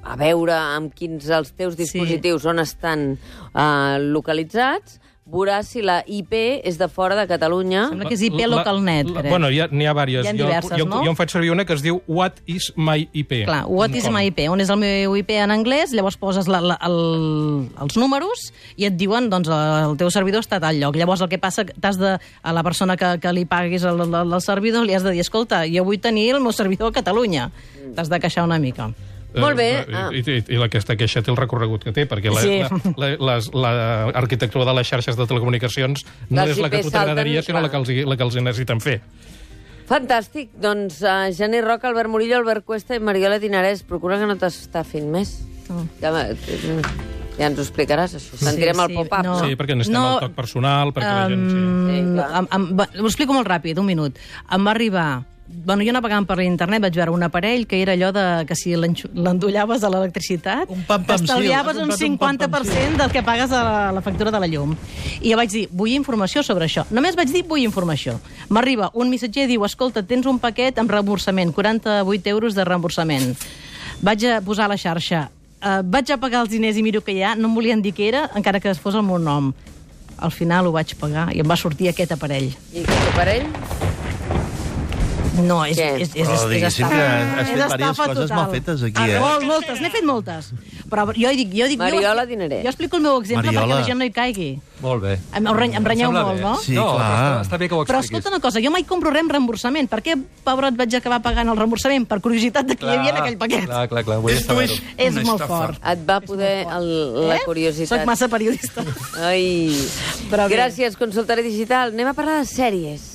a 0.02 0.16
veure 0.18 0.54
amb 0.58 0.94
quins 0.94 1.30
els 1.30 1.52
teus 1.54 1.76
dispositius 1.78 2.44
on 2.46 2.58
estan 2.62 3.12
uh, 3.54 3.96
localitzats, 4.02 4.98
veuràs 5.26 5.66
si 5.66 5.82
la 5.82 6.04
IP 6.06 6.32
és 6.62 6.76
de 6.78 6.86
fora 6.88 7.16
de 7.18 7.24
Catalunya. 7.26 7.88
Sembla 7.90 8.06
que 8.06 8.14
és 8.14 8.22
IP 8.22 8.38
LocalNet, 8.46 9.08
crec. 9.10 9.28
Bueno, 9.32 9.50
hi 9.50 9.58
ha- 9.60 9.66
n'hi 9.72 9.86
ha, 9.86 9.94
diverses. 9.94 10.24
Hi 10.24 10.28
ha 10.28 10.32
jo, 10.38 10.46
diverses, 10.46 10.78
jo, 10.78 10.84
no? 10.86 11.00
jo 11.02 11.10
em 11.10 11.16
faig 11.18 11.30
servir 11.34 11.50
una 11.50 11.64
que 11.66 11.74
es 11.74 11.82
diu 11.82 12.00
What 12.06 12.38
is 12.46 12.72
my 12.76 13.08
IP? 13.12 13.44
Clar, 13.44 13.64
what 13.66 13.90
is 13.94 14.04
Com? 14.04 14.14
my 14.14 14.26
IP? 14.30 14.44
On 14.48 14.60
és 14.62 14.70
el 14.70 14.78
meu 14.78 15.16
IP 15.18 15.30
en 15.30 15.50
anglès? 15.50 15.90
Llavors 15.92 16.16
poses 16.16 16.46
la, 16.46 16.60
la, 16.60 16.78
el, 16.86 17.66
els 17.82 17.96
números 17.98 18.52
i 18.76 18.86
et 18.86 18.94
diuen, 18.96 19.28
doncs, 19.28 19.50
el 19.50 19.96
teu 19.98 20.10
servidor 20.14 20.44
està 20.46 20.60
a 20.60 20.64
tal 20.68 20.78
lloc. 20.78 20.94
Llavors 20.96 21.20
el 21.26 21.28
que 21.28 21.38
passa, 21.42 21.64
que 21.66 21.74
t'has 21.74 21.98
de, 21.98 22.16
a 22.42 22.52
la 22.54 22.62
persona 22.62 22.96
que, 22.96 23.16
que 23.18 23.32
li 23.34 23.44
paguis 23.50 23.82
el, 23.82 24.00
el, 24.06 24.14
el 24.32 24.40
servidor 24.40 24.86
li 24.86 24.94
has 24.94 25.02
de 25.02 25.10
dir, 25.10 25.20
escolta, 25.26 25.64
jo 25.66 25.82
vull 25.84 25.98
tenir 25.98 26.30
el 26.36 26.40
meu 26.40 26.52
servidor 26.54 26.94
a 26.94 26.96
Catalunya. 27.02 27.50
T'has 27.96 28.08
de 28.08 28.20
queixar 28.22 28.44
una 28.46 28.58
mica. 28.62 28.92
Eh, 29.36 29.40
Molt 29.40 29.56
bé. 29.58 29.84
I, 29.86 29.94
Ah. 29.94 30.08
i, 30.12 30.22
i, 30.24 30.36
I 30.56 30.60
aquesta 30.64 30.96
queixa 30.96 31.20
té 31.22 31.30
el 31.30 31.36
recorregut 31.36 31.84
que 31.84 31.92
té, 31.92 32.06
perquè 32.08 32.32
la, 32.32 32.40
Sí. 32.40 32.56
la, 32.96 33.10
la, 33.20 33.36
de 34.64 34.74
les 34.80 34.88
xarxes 34.88 35.16
de 35.16 35.26
telecomunicacions 35.28 36.06
no 36.30 36.42
Les 36.46 36.56
és 36.56 36.62
la 36.62 36.70
que 36.72 36.78
IP 36.80 36.88
tu 36.88 36.90
t'agradaria, 36.94 37.42
sinó 37.42 37.60
la 37.60 37.68
que, 37.70 37.76
els, 37.76 37.88
la 38.08 38.16
que 38.16 38.22
els 38.24 38.34
necessiten 38.40 38.80
fer. 38.80 39.00
Fantàstic. 39.86 40.48
Doncs 40.58 41.02
uh, 41.04 41.28
Gené 41.36 41.60
Roca, 41.62 41.88
Albert 41.88 42.08
Murillo, 42.10 42.36
Albert 42.40 42.64
Cuesta 42.66 42.96
i 42.96 43.00
Mariola 43.00 43.38
Dinarès. 43.38 43.84
Procura 43.86 44.18
que 44.18 44.26
no 44.26 44.34
t'estafin 44.40 45.10
més. 45.12 45.36
Ja, 46.00 46.10
eh, 46.30 46.34
ja 47.38 47.46
ens 47.50 47.58
ho 47.60 47.62
explicaràs, 47.62 48.16
això. 48.18 48.38
Sentirem 48.40 48.80
el 48.82 48.90
sí, 48.90 48.96
pop-up, 48.98 49.22
no. 49.26 49.36
Sí, 49.44 49.54
perquè 49.58 49.76
necessitem 49.76 50.00
No. 50.02 50.14
el 50.16 50.24
toc 50.26 50.34
personal, 50.34 50.92
perquè 50.96 51.12
la 51.12 51.28
gent... 51.30 51.46
Sí. 51.50 51.62
Sí, 51.86 52.00
Um, 52.02 52.12
clar. 52.16 52.28
em, 52.40 52.48
em, 52.56 52.66
va, 52.80 52.88
ho 52.98 53.06
explico 53.06 53.32
molt 53.36 53.46
ràpid, 53.48 53.78
un 53.78 53.86
minut. 53.86 54.18
Em 54.50 54.66
va 54.66 54.72
arribar 54.74 55.08
Bueno, 55.46 55.84
jo 55.86 55.92
navegant 55.94 56.26
per 56.26 56.40
internet 56.42 56.82
vaig 56.82 56.96
veure 56.98 57.12
un 57.14 57.22
aparell 57.22 57.66
que 57.70 57.78
era 57.78 57.94
allò 57.94 58.08
de 58.14 58.44
que 58.48 58.56
si 58.58 58.74
l'endollaves 58.74 59.84
a 59.86 59.90
l'electricitat 59.92 60.70
Un 60.74 60.82
t'estalviaves 61.06 61.76
has 61.76 61.82
un 61.82 61.92
comprat 61.92 62.02
un 62.02 62.18
pam-pam, 62.18 62.64
50% 62.66 62.98
del 62.98 63.12
que 63.14 63.22
pagues 63.22 63.52
a 63.54 63.62
la, 63.62 63.92
la 63.94 64.02
factura 64.02 64.32
de 64.34 64.40
la 64.42 64.48
llum. 64.50 64.74
I 65.20 65.30
jo 65.30 65.38
vaig 65.38 65.52
dir, 65.52 65.66
vull 65.70 65.94
informació 65.94 66.42
sobre 66.42 66.66
això. 66.66 66.86
Només 66.90 67.14
vaig 67.18 67.30
dir, 67.30 67.44
vull 67.46 67.62
informació. 67.62 68.18
M'arriba 68.50 68.90
un 68.94 69.10
missatger 69.10 69.46
i 69.46 69.52
diu, 69.54 69.64
escolta, 69.64 70.02
tens 70.02 70.26
un 70.26 70.40
paquet 70.42 70.78
amb 70.82 70.90
reemborsament, 70.90 71.54
48 71.54 72.34
euros 72.34 72.58
de 72.58 72.66
reemborsament. 72.66 73.32
Vaig 74.02 74.26
a 74.26 74.40
posar 74.42 74.66
a 74.66 74.74
la 74.74 74.80
xarxa. 74.80 75.28
Uh, 75.56 75.80
vaig 75.86 76.10
a 76.10 76.18
pagar 76.20 76.42
els 76.44 76.50
diners 76.52 76.76
i 76.76 76.84
miro 76.84 77.02
que 77.06 77.14
hi 77.14 77.22
ha. 77.22 77.36
No 77.38 77.48
em 77.48 77.54
volien 77.54 77.82
dir 77.82 77.94
què 77.96 78.10
era, 78.10 78.26
encara 78.34 78.60
que 78.60 78.74
fos 78.74 78.98
el 78.98 79.06
meu 79.06 79.22
nom. 79.22 79.52
Al 80.18 80.32
final 80.32 80.66
ho 80.66 80.74
vaig 80.74 80.96
pagar 80.98 81.30
i 81.36 81.42
em 81.44 81.48
va 81.48 81.58
sortir 81.60 81.92
aquest 81.92 82.16
aparell. 82.16 82.50
I 82.72 82.82
aquest 82.82 83.12
aparell? 83.14 83.85
No, 85.36 85.64
és, 85.66 85.76
Què? 85.76 85.86
és, 86.00 86.08
és, 86.08 86.14
és, 86.16 86.28
és, 86.32 86.44
diguéssim 86.48 86.86
estafa. 86.86 86.96
que 86.96 87.02
has 87.06 87.26
fet 87.26 87.40
És 87.40 87.52
diverses 87.52 87.80
estafa 87.80 88.06
coses 88.06 88.22
total. 88.30 88.36
mal 88.36 88.50
fetes 88.54 88.82
aquí, 88.82 89.02
Ah, 89.02 89.08
eh? 89.08 89.18
Molt, 89.20 89.42
moltes, 89.44 89.80
n'he 89.82 89.90
fet 89.90 90.04
moltes. 90.04 90.50
Però 90.88 91.04
jo 91.12 91.32
dic... 91.36 91.50
Jo 91.52 91.66
dic 91.68 91.78
Mariola 91.78 92.22
jo, 92.24 92.28
Dinarès. 92.30 92.62
Jo 92.64 92.70
explico 92.70 92.96
el 92.96 93.02
meu 93.02 93.18
exemple 93.20 93.50
Mariola. 93.50 93.66
perquè 93.66 93.80
la 93.80 93.86
gent 93.86 93.98
no 93.98 94.04
hi 94.06 94.12
caigui. 94.12 94.48
Molt 94.80 95.02
bé. 95.02 95.14
Em, 95.34 95.46
em, 95.46 95.56
reny, 95.56 95.74
em 95.76 95.84
renyeu 95.84 96.08
sembla 96.08 96.22
molt, 96.24 96.36
bé. 96.36 96.42
no? 96.44 96.54
Sí, 96.62 96.74
no, 96.76 96.84
clar. 96.94 97.08
Està, 97.10 97.40
està 97.46 97.58
bé 97.58 97.68
que 97.68 97.74
ho 97.74 97.84
Però 97.84 97.98
expliquis. 97.98 98.18
escolta 98.18 98.28
una 98.36 98.40
cosa, 98.40 98.60
jo 98.60 98.70
mai 98.70 98.84
compro 98.84 99.10
res 99.10 99.22
en 99.22 99.28
reemborsament. 99.28 99.88
Per 99.88 100.00
què, 100.02 100.16
pebrot, 100.44 100.76
vaig 100.76 100.94
acabar 100.94 101.20
pagant 101.22 101.48
el 101.48 101.56
reemborsament? 101.56 102.06
Per 102.06 102.20
curiositat 102.20 102.66
de 102.66 102.76
què 102.76 102.86
hi 102.86 102.96
havia 102.96 103.10
en 103.10 103.16
aquell 103.22 103.36
paquet. 103.38 103.64
Clar, 103.66 103.88
clar, 103.88 104.04
clar, 104.04 104.18
vull 104.20 104.38
saber-ho. 104.40 104.74
És 104.96 105.14
molt 105.24 105.42
fort. 105.46 105.80
Et 105.84 106.06
va 106.08 106.20
poder 106.20 106.66
el, 106.70 106.88
la 107.28 107.36
Eh? 107.36 107.42
curiositat. 107.44 107.98
Soc 107.98 108.06
massa 108.06 108.28
periodista. 108.28 108.84
Ai. 109.20 109.74
Però 110.30 110.48
bé. 110.48 110.56
Gràcies, 110.56 110.96
consultori 110.96 111.42
digital. 111.42 111.92
Anem 111.92 112.08
a 112.08 112.14
parlar 112.14 112.38
de 112.40 112.46
sèries. 112.46 113.12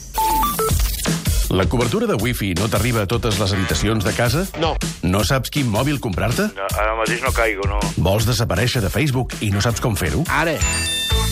La 1.52 1.66
cobertura 1.68 2.08
de 2.08 2.16
wifi 2.16 2.54
no 2.56 2.70
t'arriba 2.72 3.02
a 3.04 3.08
totes 3.12 3.36
les 3.42 3.52
habitacions 3.52 4.06
de 4.08 4.14
casa? 4.16 4.46
No. 4.64 4.70
No 5.04 5.20
saps 5.28 5.52
quin 5.52 5.68
mòbil 5.68 6.00
comprar-te? 6.00 6.48
Ara 6.80 6.96
mateix 6.96 7.20
no 7.26 7.34
caigo, 7.36 7.68
no. 7.68 7.82
Vols 8.00 8.24
desaparèixer 8.30 8.80
de 8.80 8.94
Facebook 8.94 9.36
i 9.44 9.52
no 9.52 9.60
saps 9.60 9.84
com 9.84 10.00
fer-ho? 10.00 10.24
Ara. 10.32 10.56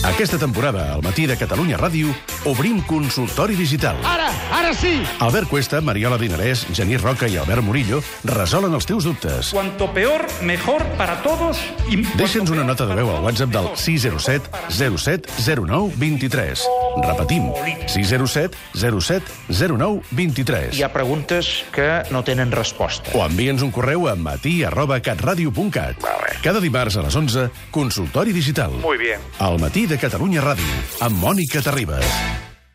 Aquesta 0.02 0.38
temporada, 0.38 0.94
al 0.94 1.02
matí 1.04 1.26
de 1.28 1.36
Catalunya 1.36 1.76
Ràdio, 1.76 2.08
obrim 2.48 2.78
consultori 2.88 3.52
digital. 3.52 3.98
Ara, 4.08 4.30
ara 4.56 4.70
sí! 4.72 4.94
Albert 5.20 5.50
Cuesta, 5.50 5.82
Mariola 5.84 6.16
Dinarès, 6.16 6.62
Genís 6.72 7.02
Roca 7.04 7.28
i 7.28 7.36
Albert 7.36 7.60
Murillo 7.60 8.00
resolen 8.24 8.72
els 8.72 8.88
teus 8.88 9.04
dubtes. 9.04 9.50
Cuanto 9.52 9.90
peor, 9.92 10.24
mejor 10.40 10.86
para 10.96 11.18
todos. 11.20 11.60
Y 11.90 12.00
Deixa'ns 12.16 12.48
una 12.48 12.64
nota 12.64 12.86
de 12.88 12.96
veu 12.96 13.10
al 13.12 13.20
WhatsApp 13.26 13.52
del 13.52 13.68
607 13.76 14.48
07 14.72 15.28
09 15.68 15.92
23. 16.00 16.64
Repetim, 17.04 17.50
607 17.84 18.56
07 18.72 19.20
09 19.76 20.00
23. 20.16 20.80
Hi 20.80 20.82
ha 20.82 20.92
preguntes 20.96 21.52
que 21.76 21.90
no 22.10 22.24
tenen 22.24 22.56
resposta. 22.56 23.12
O 23.12 23.20
envia'ns 23.26 23.60
un 23.60 23.70
correu 23.70 24.08
a 24.08 24.16
matí 24.16 24.62
arroba 24.64 25.02
catradio.cat. 25.04 26.00
Cada 26.40 26.64
dimarts 26.64 26.96
a 26.96 27.04
les 27.04 27.14
11, 27.14 27.50
consultori 27.70 28.32
digital. 28.32 28.72
Muy 28.80 28.96
bien. 28.96 29.20
Al 29.38 29.60
matí 29.60 29.89
de 29.90 29.98
Catalunya 29.98 30.42
Ràdio, 30.44 30.76
amb 31.02 31.18
Mònica 31.18 31.64
Terribas. 31.66 32.49